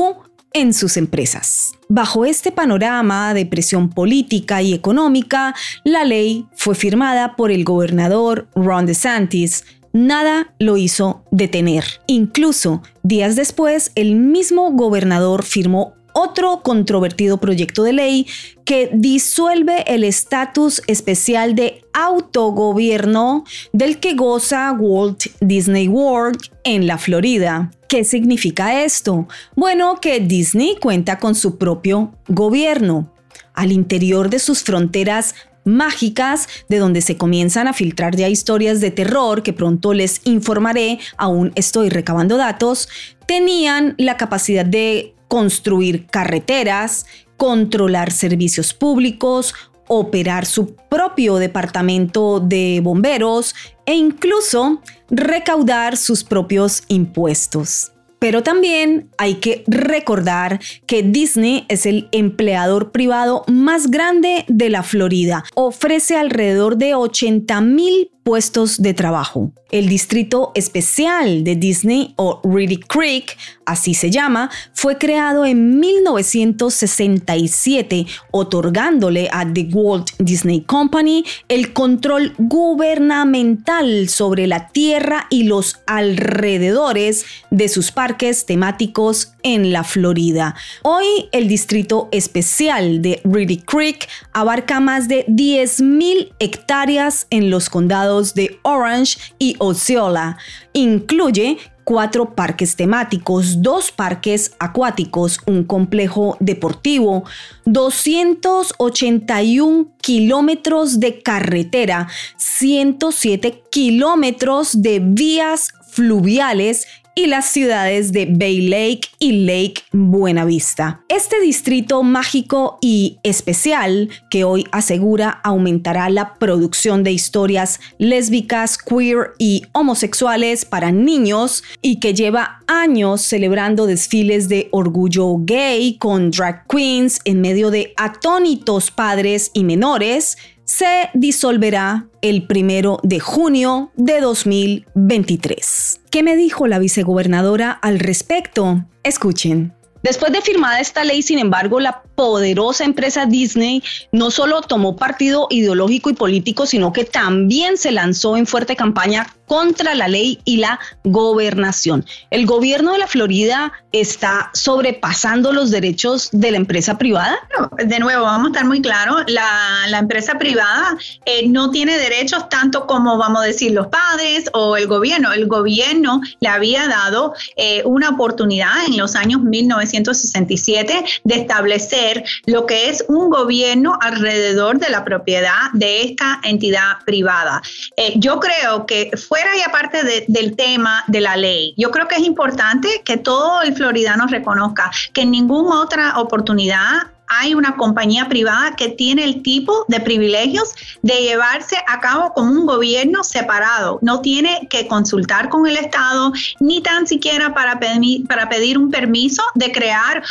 [0.55, 1.71] en sus empresas.
[1.89, 8.49] Bajo este panorama de presión política y económica, la ley fue firmada por el gobernador
[8.57, 9.65] Ron DeSantis.
[9.93, 11.85] Nada lo hizo detener.
[12.09, 18.27] Incluso días después, el mismo gobernador firmó otro controvertido proyecto de ley
[18.65, 26.97] que disuelve el estatus especial de autogobierno del que goza Walt Disney World en la
[26.97, 27.71] Florida.
[27.89, 29.29] ¿Qué significa esto?
[29.55, 33.13] Bueno, que Disney cuenta con su propio gobierno.
[33.53, 35.35] Al interior de sus fronteras
[35.65, 40.99] mágicas de donde se comienzan a filtrar ya historias de terror que pronto les informaré,
[41.17, 42.89] aún estoy recabando datos,
[43.27, 47.07] tenían la capacidad de construir carreteras,
[47.37, 49.55] controlar servicios públicos,
[49.89, 53.55] operar su propio departamento de bomberos
[53.87, 57.93] e incluso recaudar sus propios impuestos.
[58.19, 64.83] Pero también hay que recordar que Disney es el empleador privado más grande de la
[64.83, 65.45] Florida.
[65.55, 69.53] Ofrece alrededor de 80 mil puestos de trabajo.
[69.71, 78.07] El distrito especial de Disney o Reedy Creek, así se llama, fue creado en 1967,
[78.31, 87.27] otorgándole a The Walt Disney Company el control gubernamental sobre la tierra y los alrededores
[87.51, 90.55] de sus parques temáticos en la Florida.
[90.83, 98.14] Hoy el distrito especial de Reedy Creek abarca más de 10.000 hectáreas en los condados
[98.35, 100.39] de Orange y Osceola.
[100.73, 107.25] Incluye cuatro parques temáticos, dos parques acuáticos, un complejo deportivo,
[107.67, 119.09] 281 kilómetros de carretera, 107 kilómetros de vías fluviales y las ciudades de Bay Lake
[119.19, 121.03] y Lake Buenavista.
[121.09, 129.33] Este distrito mágico y especial que hoy asegura aumentará la producción de historias lésbicas, queer
[129.39, 136.67] y homosexuales para niños y que lleva años celebrando desfiles de orgullo gay con drag
[136.67, 144.21] queens en medio de atónitos padres y menores, se disolverá el primero de junio de
[144.21, 146.01] 2023.
[146.11, 148.85] ¿Qué me dijo la vicegobernadora al respecto?
[149.03, 149.75] Escuchen.
[150.05, 155.47] Después de firmada esta ley, sin embargo, la poderosa empresa Disney no solo tomó partido
[155.49, 160.59] ideológico y político, sino que también se lanzó en fuerte campaña contra la ley y
[160.59, 162.05] la gobernación.
[162.31, 167.39] El gobierno de la Florida está sobrepasando los derechos de la empresa privada.
[167.79, 172.87] de nuevo, vamos a estar muy claros, la, empresa privada eh, no tiene derechos tanto
[172.87, 175.33] como vamos a decir los padres o el gobierno.
[175.33, 182.67] El gobierno le había dado eh, una oportunidad en los años 1967 de establecer lo
[182.67, 187.63] que es un gobierno alrededor de la propiedad de esta entidad privada.
[187.97, 189.11] Eh, yo creo que
[189.57, 193.75] y aparte del tema de la ley, yo creo que es importante que todo el
[193.75, 199.85] floridano reconozca que en ninguna otra oportunidad hay una compañía privada que tiene el tipo
[199.89, 200.73] de privilegios
[201.03, 203.99] de llevarse a cabo como un gobierno separado.
[204.03, 209.73] No tiene que consultar con el Estado ni tan siquiera para, pedir, un permiso de
[209.73, 210.23] crear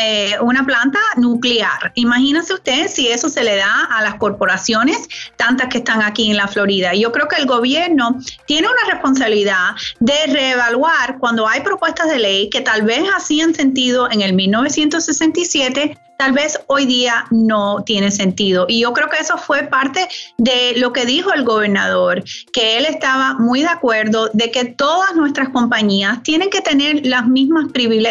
[0.00, 1.92] eh, una planta nuclear.
[1.94, 6.36] Imagínense usted si eso se le da a las corporaciones, tantas que están aquí en
[6.36, 6.94] la Florida.
[6.94, 12.50] Yo creo que el gobierno tiene una responsabilidad de reevaluar cuando hay propuestas de ley
[12.50, 18.66] que tal vez hacían sentido en el 1967 tal vez hoy día no tiene sentido.
[18.68, 20.08] Y yo creo que eso fue parte
[20.38, 25.14] de lo que dijo el gobernador, que él estaba muy de acuerdo de que todas
[25.14, 27.66] nuestras compañías tienen que tener las mismas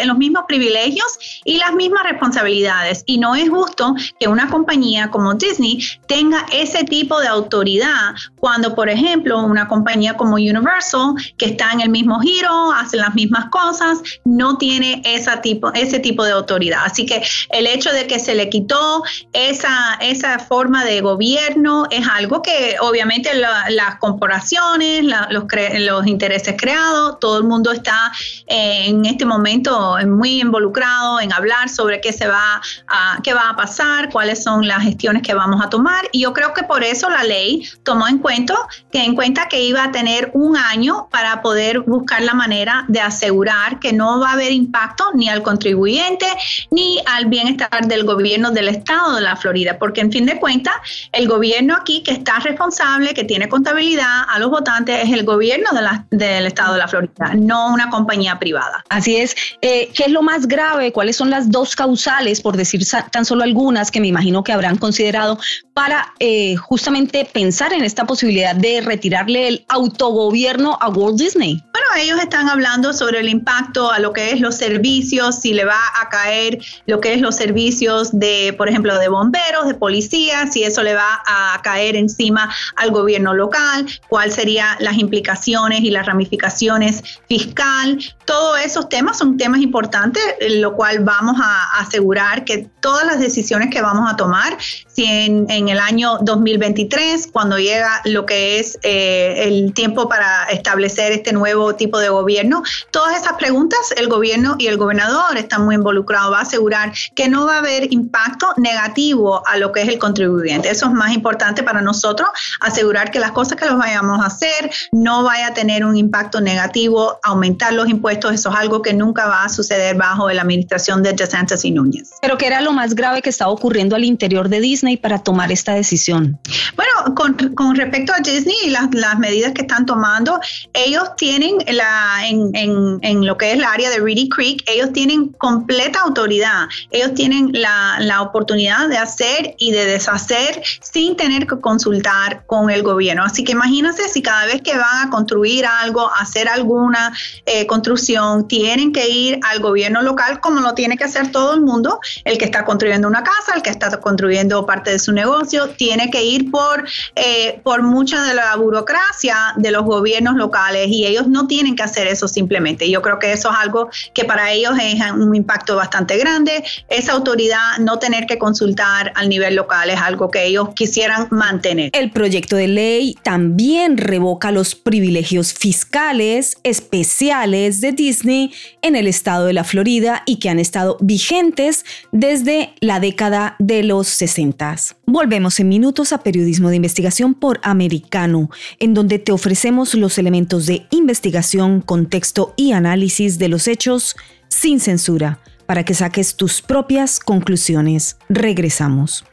[0.06, 3.02] los mismos privilegios y las mismas responsabilidades.
[3.06, 8.74] Y no es justo que una compañía como Disney tenga ese tipo de autoridad cuando,
[8.74, 13.46] por ejemplo, una compañía como Universal, que está en el mismo giro, hace las mismas
[13.50, 16.82] cosas, no tiene esa tipo, ese tipo de autoridad.
[16.84, 22.06] Así que el hecho de que se le quitó esa, esa forma de gobierno es
[22.06, 25.44] algo que obviamente las corporaciones, los,
[25.80, 28.12] los intereses creados, todo el mundo está
[28.46, 33.50] eh, en este momento muy involucrado en hablar sobre qué se va a, qué va
[33.50, 36.08] a pasar, cuáles son las gestiones que vamos a tomar.
[36.12, 38.54] Y yo creo que por eso la ley tomó en cuenta
[38.90, 43.00] que en cuenta que iba a tener un año para poder buscar la manera de
[43.00, 46.26] asegurar que no va a haber impacto ni al contribuyente
[46.70, 50.74] ni al bienestar del gobierno del estado de la Florida, porque en fin de cuentas
[51.12, 55.70] el gobierno aquí que está responsable, que tiene contabilidad a los votantes es el gobierno
[56.10, 58.84] del estado de la Florida, no una compañía privada.
[58.88, 59.34] Así es.
[59.60, 60.92] Eh, ¿Qué es lo más grave?
[60.92, 64.76] ¿Cuáles son las dos causales, por decir tan solo algunas, que me imagino que habrán
[64.76, 65.38] considerado
[65.74, 71.62] para eh, justamente pensar en esta posibilidad de retirarle el autogobierno a Walt Disney?
[71.72, 75.64] Bueno, ellos están hablando sobre el impacto a lo que es los servicios, si le
[75.64, 77.75] va a caer lo que es los servicios
[78.12, 82.90] de, por ejemplo, de bomberos, de policías, si eso le va a caer encima al
[82.90, 87.98] gobierno local, cuáles serían las implicaciones y las ramificaciones fiscal.
[88.24, 90.22] Todos esos temas son temas importantes,
[90.58, 94.56] lo cual vamos a asegurar que todas las decisiones que vamos a tomar,
[94.96, 101.12] si en, el año 2023, cuando llega lo que es eh, el tiempo para establecer
[101.12, 105.74] este nuevo tipo de gobierno, todas esas preguntas el gobierno y el gobernador están muy
[105.74, 109.88] involucrados, va a asegurar que no va a haber impacto negativo a lo que es
[109.88, 110.70] el contribuyente.
[110.70, 112.30] Eso es más importante para nosotros,
[112.60, 116.40] asegurar que las cosas que los vayamos a hacer no vaya a tener un impacto
[116.40, 121.02] negativo, aumentar los impuestos, eso es algo que nunca va a suceder bajo la administración
[121.02, 122.12] de DeSantis y Núñez.
[122.22, 125.50] Pero ¿qué era lo más grave que estaba ocurriendo al interior de Disney para tomar
[125.50, 126.38] esta decisión?
[126.76, 130.38] Bueno, con, con respecto a Disney y las, las, medidas que están tomando,
[130.74, 134.92] ellos tienen la, en, en, en, lo que es la área de Reedy Creek, ellos
[134.92, 136.68] tienen completa autoridad.
[136.90, 142.70] Ellos tienen la, la oportunidad de hacer y de deshacer sin tener que consultar con
[142.70, 143.24] el gobierno.
[143.24, 147.12] Así que imagínense si cada vez que van a construir algo, hacer alguna
[147.46, 151.60] eh, construcción, tienen que ir al gobierno local como lo tiene que hacer todo el
[151.60, 155.70] mundo, el que está construyendo una casa, el que está construyendo parte de su negocio,
[155.70, 161.06] tiene que ir por, eh, por mucha de la burocracia de los gobiernos locales y
[161.06, 162.90] ellos no tienen que hacer eso simplemente.
[162.90, 166.62] Yo creo que eso es algo que para ellos es un impacto bastante grande.
[166.90, 171.90] Esa autoridad, no tener que consultar al nivel local, es algo que ellos quisieran mantener.
[171.94, 178.52] El proyecto de ley también revoca los privilegios fiscales especiales de Disney
[178.82, 183.82] en el estado de la Florida y que han estado vigentes desde la década de
[183.82, 184.65] los 60.
[185.06, 190.66] Volvemos en minutos a Periodismo de Investigación por Americano, en donde te ofrecemos los elementos
[190.66, 194.16] de investigación, contexto y análisis de los hechos
[194.48, 198.16] sin censura, para que saques tus propias conclusiones.
[198.28, 199.24] Regresamos.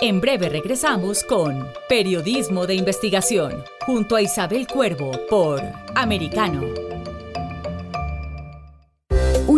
[0.00, 3.52] En breve regresamos con Periodismo de Investigación,
[3.86, 5.62] junto a Isabel Cuervo por
[5.94, 6.62] Americano.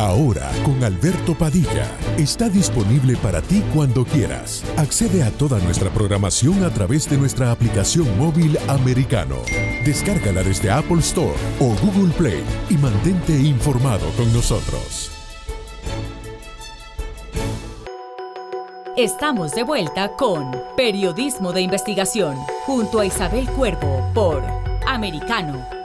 [0.00, 1.86] Ahora, con Alberto Padilla,
[2.16, 4.64] está disponible para ti cuando quieras.
[4.78, 9.42] Accede a toda nuestra programación a través de nuestra aplicación móvil americano.
[9.84, 15.10] Descárgala desde Apple Store o Google Play y mantente informado con nosotros.
[18.96, 24.42] Estamos de vuelta con Periodismo de Investigación junto a Isabel Cuervo por
[24.86, 25.79] Americano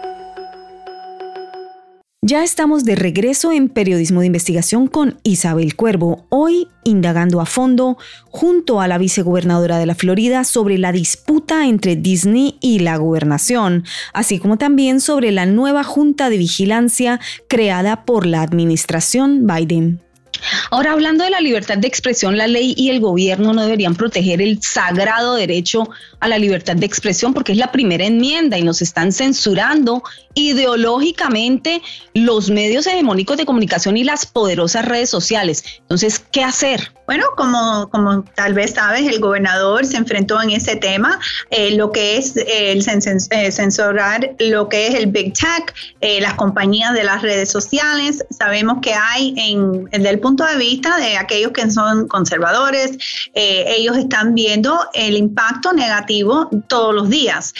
[2.25, 7.99] ya estamos de regreso en Periodismo de Investigación con Isabel Cuervo, hoy indagando a fondo
[8.31, 13.83] junto a la vicegobernadora de la Florida sobre la disputa entre Disney y la gobernación,
[14.11, 20.04] así como también sobre la nueva junta de vigilancia creada por la administración Biden.
[20.71, 24.41] Ahora, hablando de la libertad de expresión, la ley y el gobierno no deberían proteger
[24.41, 25.89] el sagrado derecho
[26.19, 31.81] a la libertad de expresión porque es la primera enmienda y nos están censurando ideológicamente
[32.13, 35.63] los medios hegemónicos de comunicación y las poderosas redes sociales.
[35.81, 36.91] Entonces, ¿qué hacer?
[37.05, 41.19] Bueno, como, como tal vez sabes, el gobernador se enfrentó en ese tema,
[41.51, 46.33] eh, lo que es el eh, censurar lo que es el Big Tech, eh, las
[46.33, 48.23] compañías de las redes sociales.
[48.31, 52.97] Sabemos que hay, en, desde el punto de vista de aquellos que son conservadores,
[53.33, 57.53] ellos están viendo el impacto negativo todos los días.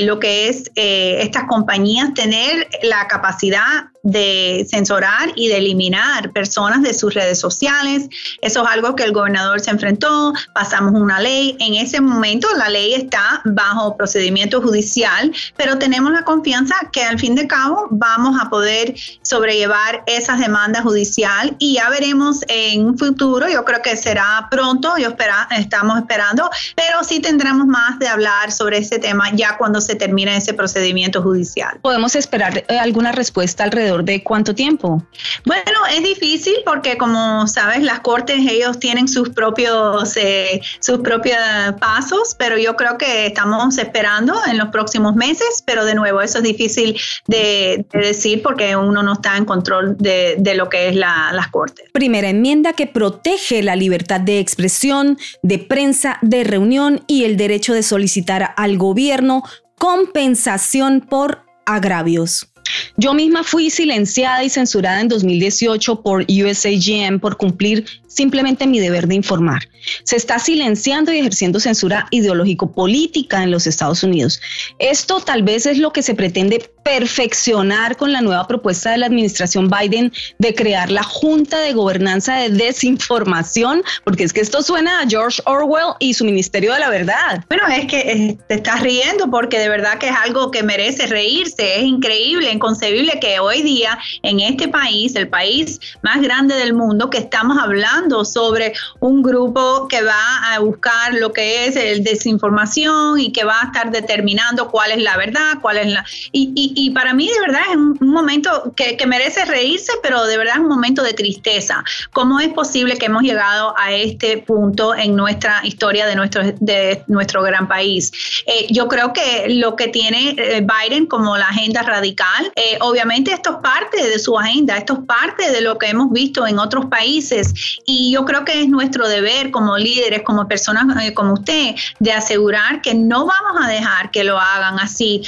[0.00, 6.94] lo que es estas compañías tener la capacidad de censurar y de eliminar personas de
[6.94, 8.08] sus redes sociales.
[8.40, 11.56] Eso es algo que el gobernador se enfrentó, pasamos una ley.
[11.60, 17.18] En ese momento la ley está bajo procedimiento judicial, pero tenemos la confianza que al
[17.18, 22.98] fin de cabo vamos a poder sobrellevar esas demandas judicial y ya veremos en un
[22.98, 28.08] futuro, yo creo que será pronto, yo espera, estamos esperando, pero sí tendremos más de
[28.08, 31.78] hablar sobre ese tema ya cuando se termine ese procedimiento judicial.
[31.82, 35.02] ¿Podemos esperar eh, alguna respuesta alrededor de cuánto tiempo?
[35.44, 41.38] Bueno, es difícil porque como sabes, las cortes ellos tienen sus propios, eh, sus propios
[41.80, 46.38] pasos, pero yo creo que estamos esperando en los próximos meses, pero de nuevo, eso
[46.38, 51.48] es difícil de, decir porque uno no está en control de, lo que es las
[51.48, 51.90] cortes.
[51.92, 57.72] Primera enmienda que protege la libertad de expresión, de prensa, de reunión y el derecho
[57.72, 59.42] de solicitar al gobierno
[59.78, 62.49] compensación por agravios.
[62.96, 69.06] Yo misma fui silenciada y censurada en 2018 por USAGM por cumplir simplemente mi deber
[69.06, 69.68] de informar.
[70.02, 74.40] Se está silenciando y ejerciendo censura ideológico-política en los Estados Unidos.
[74.78, 79.06] Esto tal vez es lo que se pretende perfeccionar con la nueva propuesta de la
[79.06, 85.00] administración Biden de crear la Junta de Gobernanza de Desinformación, porque es que esto suena
[85.00, 87.44] a George Orwell y su Ministerio de la Verdad.
[87.48, 91.06] Bueno, es que eh, te estás riendo porque de verdad que es algo que merece
[91.06, 91.78] reírse.
[91.78, 97.08] Es increíble, inconcebible que hoy día en este país, el país más grande del mundo,
[97.08, 103.20] que estamos hablando sobre un grupo que va a buscar lo que es el desinformación
[103.20, 106.04] y que va a estar determinando cuál es la verdad, cuál es la...
[106.32, 110.54] y y, para mí de verdad es un, momento que, merece reírse, pero de verdad
[110.56, 111.82] es un momento de tristeza.
[112.12, 117.02] ¿Cómo es posible que hemos llegado a este punto en nuestra historia de nuestro, de
[117.06, 118.12] nuestro gran país?
[118.46, 123.32] Eh, yo creo que lo que tiene eh, Biden como la agenda radical, eh, obviamente
[123.32, 126.58] esto es parte de su agenda, esto es parte de lo que hemos visto en
[126.58, 127.52] otros países
[127.90, 132.80] y yo creo que es nuestro deber como líderes, como personas como usted, de asegurar
[132.82, 135.22] que no vamos a dejar que lo hagan así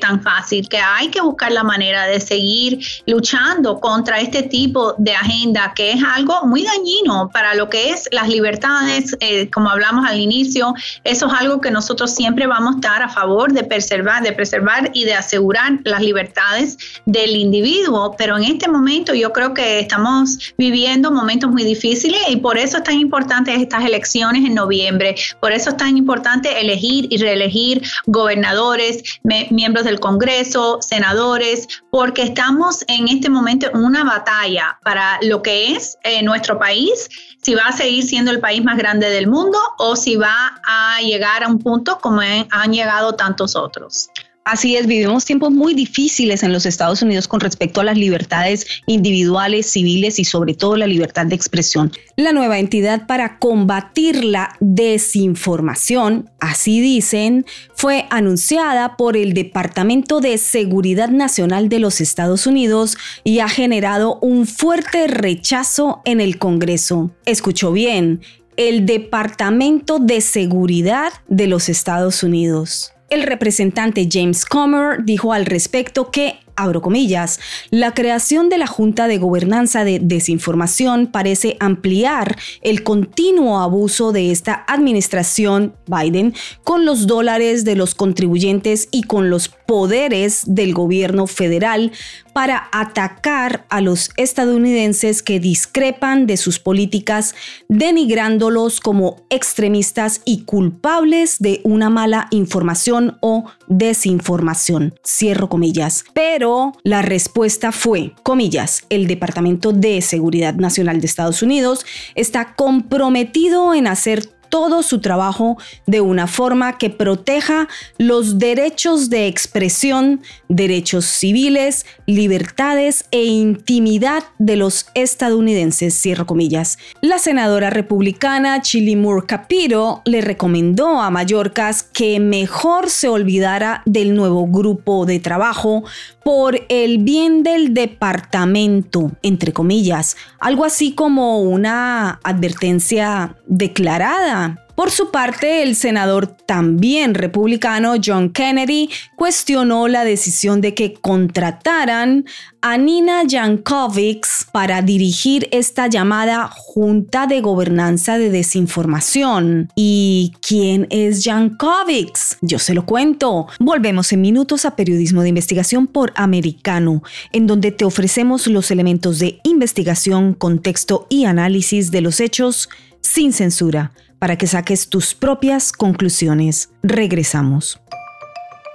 [0.00, 5.14] tan fácil, que hay que buscar la manera de seguir luchando contra este tipo de
[5.14, 10.06] agenda que es algo muy dañino para lo que es las libertades, eh, como hablamos
[10.06, 14.22] al inicio, eso es algo que nosotros siempre vamos a estar a favor de preservar,
[14.22, 19.54] de preservar y de asegurar las libertades del individuo, pero en este momento yo creo
[19.54, 24.54] que estamos viviendo momentos muy difíciles y por eso es tan importante estas elecciones en
[24.54, 32.22] noviembre, por eso es tan importante elegir y reelegir gobernadores, miembros del Congreso, senadores, porque
[32.22, 37.08] estamos en este momento en una batalla para lo que es eh, nuestro país,
[37.42, 41.00] si va a seguir siendo el país más grande del mundo o si va a
[41.00, 44.10] llegar a un punto como han llegado tantos otros.
[44.46, 48.64] Así es, vivimos tiempos muy difíciles en los Estados Unidos con respecto a las libertades
[48.86, 51.90] individuales, civiles y sobre todo la libertad de expresión.
[52.14, 57.44] La nueva entidad para combatir la desinformación, así dicen,
[57.74, 64.20] fue anunciada por el Departamento de Seguridad Nacional de los Estados Unidos y ha generado
[64.22, 67.10] un fuerte rechazo en el Congreso.
[67.24, 68.20] Escuchó bien,
[68.56, 72.92] el Departamento de Seguridad de los Estados Unidos.
[73.08, 77.38] El representante James Comer dijo al respecto que abro comillas,
[77.70, 84.32] la creación de la Junta de Gobernanza de Desinformación parece ampliar el continuo abuso de
[84.32, 86.34] esta administración Biden
[86.64, 91.92] con los dólares de los contribuyentes y con los poderes del gobierno federal
[92.32, 97.34] para atacar a los estadounidenses que discrepan de sus políticas,
[97.68, 104.94] denigrándolos como extremistas y culpables de una mala información o desinformación.
[105.04, 106.04] Cierro comillas.
[106.12, 113.72] Pero la respuesta fue, comillas, el Departamento de Seguridad Nacional de Estados Unidos está comprometido
[113.74, 121.04] en hacer todo su trabajo de una forma que proteja los derechos de expresión, derechos
[121.04, 126.78] civiles, libertades e intimidad de los estadounidenses, cierro comillas.
[127.02, 134.14] La senadora republicana Chili Moore Capiro le recomendó a Mallorcas que mejor se olvidara del
[134.14, 135.84] nuevo grupo de trabajo
[136.26, 145.10] por el bien del departamento, entre comillas, algo así como una advertencia declarada por su
[145.10, 152.26] parte, el senador también republicano John Kennedy cuestionó la decisión de que contrataran
[152.60, 159.70] a Nina Jankovics para dirigir esta llamada Junta de Gobernanza de Desinformación.
[159.74, 162.36] ¿Y quién es Jankovics?
[162.42, 163.46] Yo se lo cuento.
[163.58, 167.02] Volvemos en minutos a Periodismo de Investigación por Americano,
[167.32, 172.68] en donde te ofrecemos los elementos de investigación, contexto y análisis de los hechos
[173.00, 176.70] sin censura para que saques tus propias conclusiones.
[176.82, 177.80] Regresamos.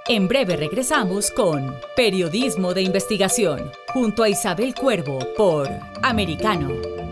[0.08, 5.68] En breve regresamos con Periodismo de Investigación, junto a Isabel Cuervo por
[6.02, 7.11] Americano.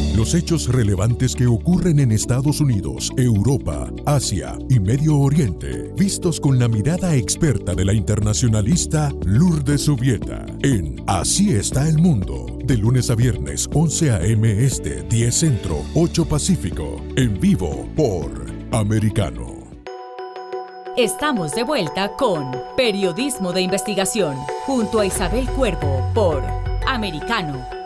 [0.21, 6.59] Los hechos relevantes que ocurren en Estados Unidos, Europa, Asia y Medio Oriente, vistos con
[6.59, 13.09] la mirada experta de la internacionalista Lourdes Subieta, en Así está el mundo, de lunes
[13.09, 14.63] a viernes 11 a.m.
[14.63, 19.55] Este, 10 Centro, 8 Pacífico, en vivo por Americano.
[20.97, 24.35] Estamos de vuelta con Periodismo de Investigación,
[24.67, 26.43] junto a Isabel Cuervo por
[26.85, 27.80] Americano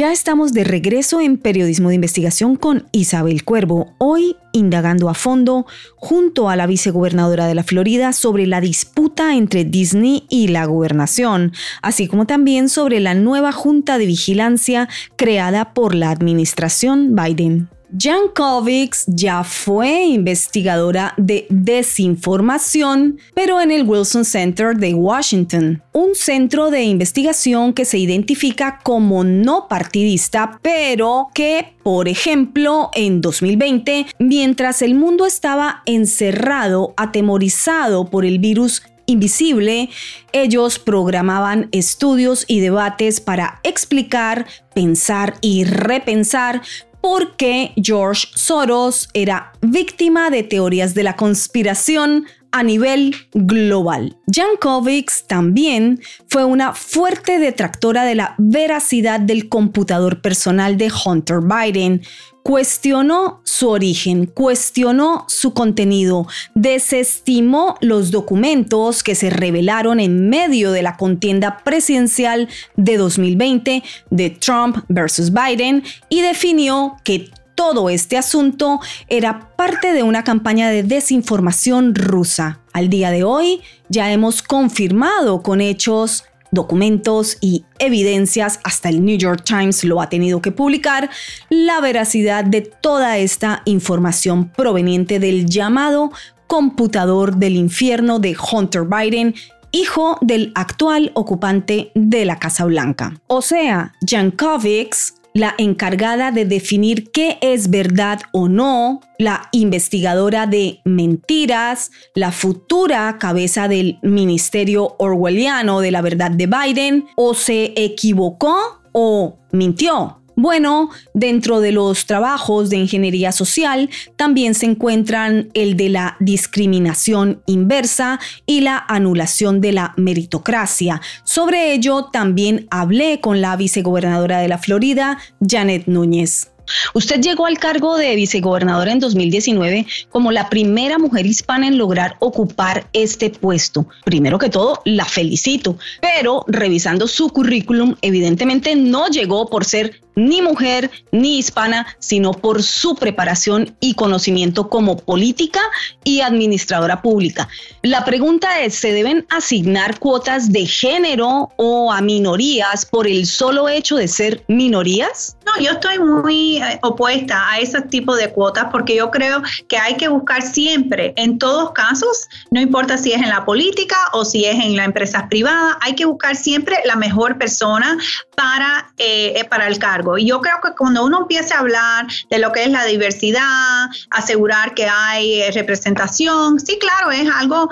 [0.00, 5.66] ya estamos de regreso en Periodismo de Investigación con Isabel Cuervo, hoy indagando a fondo
[5.96, 11.52] junto a la vicegobernadora de la Florida sobre la disputa entre Disney y la gobernación,
[11.82, 17.68] así como también sobre la nueva junta de vigilancia creada por la administración Biden.
[17.98, 26.14] Jan Kovics ya fue investigadora de desinformación, pero en el Wilson Center de Washington, un
[26.14, 34.06] centro de investigación que se identifica como no partidista, pero que, por ejemplo, en 2020,
[34.20, 39.88] mientras el mundo estaba encerrado, atemorizado por el virus invisible,
[40.32, 46.62] ellos programaban estudios y debates para explicar, pensar y repensar
[47.00, 54.16] porque George Soros era víctima de teorías de la conspiración a nivel global.
[54.26, 62.02] Jankovics también fue una fuerte detractora de la veracidad del computador personal de Hunter Biden,
[62.42, 70.82] cuestionó su origen, cuestionó su contenido, desestimó los documentos que se revelaron en medio de
[70.82, 78.80] la contienda presidencial de 2020 de Trump versus Biden y definió que todo este asunto
[79.08, 82.60] era parte de una campaña de desinformación rusa.
[82.72, 83.60] Al día de hoy
[83.90, 90.08] ya hemos confirmado con hechos documentos y evidencias, hasta el New York Times lo ha
[90.08, 91.10] tenido que publicar,
[91.48, 96.12] la veracidad de toda esta información proveniente del llamado
[96.46, 99.34] computador del infierno de Hunter Biden
[99.72, 103.14] hijo del actual ocupante de la Casa Blanca.
[103.26, 110.80] O sea, Jankovics la encargada de definir qué es verdad o no, la investigadora de
[110.84, 118.80] mentiras, la futura cabeza del Ministerio Orwelliano de la Verdad de Biden, o se equivocó
[118.92, 120.19] o mintió.
[120.42, 127.42] Bueno, dentro de los trabajos de ingeniería social también se encuentran el de la discriminación
[127.44, 131.02] inversa y la anulación de la meritocracia.
[131.24, 136.50] Sobre ello también hablé con la vicegobernadora de la Florida, Janet Núñez.
[136.94, 142.16] Usted llegó al cargo de vicegobernadora en 2019 como la primera mujer hispana en lograr
[142.20, 143.86] ocupar este puesto.
[144.04, 150.42] Primero que todo, la felicito, pero revisando su currículum, evidentemente no llegó por ser ni
[150.42, 155.60] mujer ni hispana, sino por su preparación y conocimiento como política
[156.04, 157.48] y administradora pública.
[157.82, 163.68] La pregunta es, ¿se deben asignar cuotas de género o a minorías por el solo
[163.68, 165.36] hecho de ser minorías?
[165.46, 169.76] No, yo estoy muy eh, opuesta a ese tipo de cuotas porque yo creo que
[169.76, 174.24] hay que buscar siempre, en todos casos, no importa si es en la política o
[174.24, 177.98] si es en la empresa privada, hay que buscar siempre la mejor persona
[178.36, 179.99] para, eh, eh, para el cargo.
[180.18, 183.88] Y yo creo que cuando uno empieza a hablar de lo que es la diversidad,
[184.10, 187.68] asegurar que hay representación, sí, claro, es algo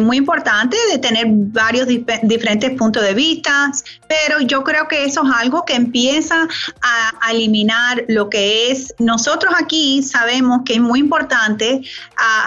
[0.00, 1.86] muy importante de tener varios
[2.22, 3.70] diferentes puntos de vista,
[4.08, 6.46] pero yo creo que eso es algo que empieza
[6.82, 11.82] a eliminar lo que es, nosotros aquí sabemos que es muy importante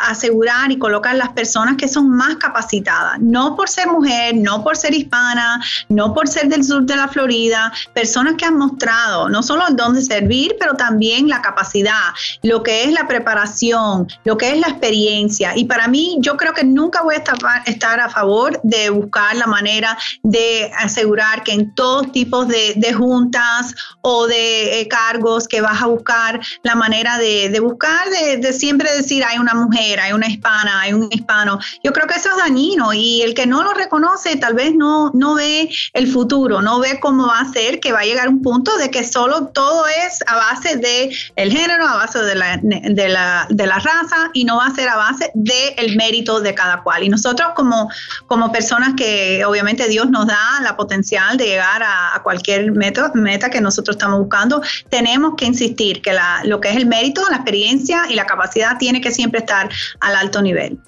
[0.08, 4.78] asegurar y colocar las personas que son más capacitadas, no por ser mujer, no por
[4.78, 9.44] ser hispana, no por ser del sur de la Florida, personas que han mostrado no
[9.44, 12.14] solo el don de servir, pero también la capacidad,
[12.44, 15.54] lo que es la preparación, lo que es la experiencia.
[15.56, 17.24] Y para mí, yo creo que nunca voy a
[17.66, 22.94] estar, a favor de buscar la manera de asegurar que en todos tipos de, de
[22.94, 28.92] juntas o de eh, cargos que vas a buscar la manera de, buscar, de, siempre
[28.96, 31.60] decir hay una mujer, hay una hispana, hay un hispano.
[31.84, 35.12] Yo creo que eso es dañino y el que no lo reconoce tal vez no,
[35.14, 38.42] no ve el futuro, no ve cómo va a ser, que va a llegar un
[38.42, 42.60] punto de que solo todo es a base de el género, a base de la,
[42.62, 46.40] de la, de la raza y no va a ser a base del el mérito
[46.40, 47.04] de cada cual.
[47.04, 47.90] Y nosotros como,
[48.28, 53.50] como personas que obviamente Dios nos da la potencial de llegar a, cualquier meta, meta
[53.50, 58.04] que nosotros estamos buscando, tenemos que insistir que lo que es el mérito, la experiencia
[58.10, 60.80] y la capacidad tiene que siempre estar al alto nivel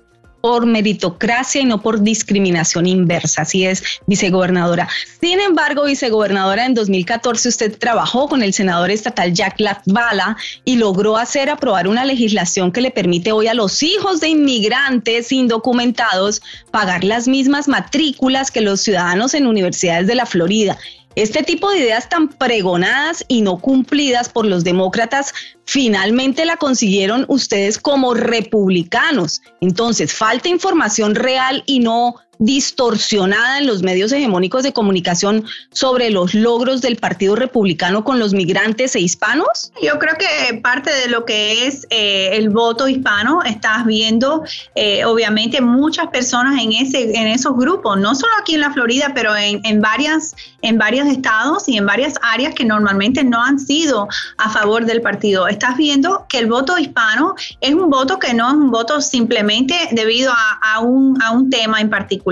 [0.41, 3.43] por meritocracia y no por discriminación inversa.
[3.43, 4.87] Así es, vicegobernadora.
[5.19, 11.17] Sin embargo, vicegobernadora, en 2014 usted trabajó con el senador estatal Jack Latvala y logró
[11.17, 17.03] hacer aprobar una legislación que le permite hoy a los hijos de inmigrantes indocumentados pagar
[17.03, 20.77] las mismas matrículas que los ciudadanos en universidades de la Florida.
[21.19, 25.33] Este tipo de ideas tan pregonadas y no cumplidas por los demócratas
[25.65, 29.41] finalmente la consiguieron ustedes como republicanos.
[29.59, 36.33] Entonces, falta información real y no distorsionada en los medios hegemónicos de comunicación sobre los
[36.33, 39.73] logros del Partido Republicano con los migrantes e hispanos?
[39.83, 44.43] Yo creo que parte de lo que es eh, el voto hispano, estás viendo
[44.75, 49.11] eh, obviamente muchas personas en, ese, en esos grupos, no solo aquí en la Florida,
[49.13, 53.59] pero en, en, varias, en varios estados y en varias áreas que normalmente no han
[53.59, 55.49] sido a favor del partido.
[55.49, 59.75] Estás viendo que el voto hispano es un voto que no es un voto simplemente
[59.91, 62.28] debido a, a, un, a un tema en particular.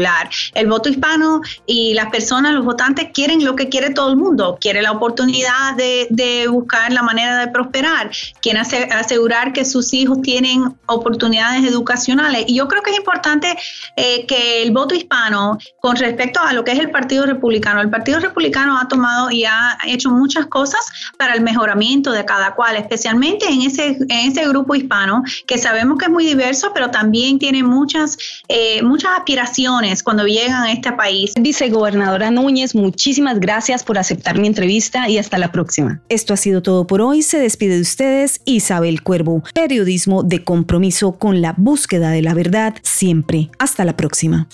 [0.53, 4.57] El voto hispano y las personas, los votantes, quieren lo que quiere todo el mundo,
[4.59, 10.21] quiere la oportunidad de, de buscar la manera de prosperar, quieren asegurar que sus hijos
[10.21, 12.45] tienen oportunidades educacionales.
[12.47, 13.57] Y yo creo que es importante
[13.95, 17.89] eh, que el voto hispano, con respecto a lo que es el Partido Republicano, el
[17.89, 20.81] Partido Republicano ha tomado y ha hecho muchas cosas
[21.17, 25.97] para el mejoramiento de cada cual, especialmente en ese, en ese grupo hispano, que sabemos
[25.97, 28.17] que es muy diverso, pero también tiene muchas,
[28.47, 31.33] eh, muchas aspiraciones cuando llegan a este país.
[31.39, 36.01] Vicegobernadora Núñez, muchísimas gracias por aceptar mi entrevista y hasta la próxima.
[36.09, 37.21] Esto ha sido todo por hoy.
[37.21, 42.75] Se despide de ustedes Isabel Cuervo, periodismo de compromiso con la búsqueda de la verdad
[42.83, 43.49] siempre.
[43.59, 44.47] Hasta la próxima.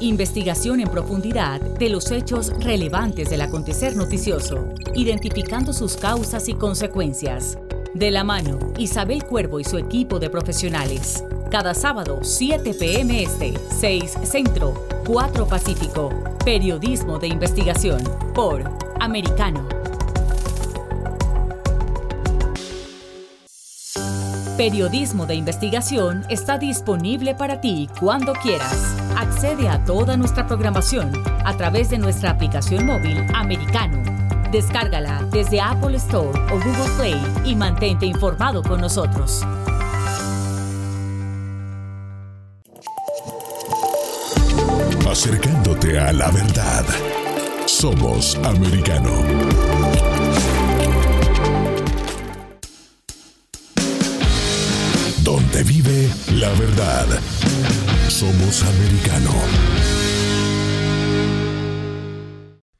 [0.00, 7.58] Investigación en profundidad de los hechos relevantes del acontecer noticioso, identificando sus causas y consecuencias.
[7.94, 11.24] De la mano, Isabel Cuervo y su equipo de profesionales.
[11.50, 13.20] Cada sábado, 7 p.m.
[13.20, 16.10] Este, 6 Centro, 4 Pacífico.
[16.44, 18.00] Periodismo de investigación
[18.32, 18.62] por
[19.00, 19.68] Americano.
[24.56, 28.94] Periodismo de investigación está disponible para ti cuando quieras.
[29.16, 31.10] Accede a toda nuestra programación
[31.44, 34.29] a través de nuestra aplicación móvil americano.
[34.50, 39.42] Descárgala desde Apple Store o Google Play y mantente informado con nosotros.
[45.08, 46.84] Acercándote a la verdad.
[47.66, 49.10] Somos americano.
[55.22, 57.06] donde vive la verdad.
[58.08, 59.99] Somos americano.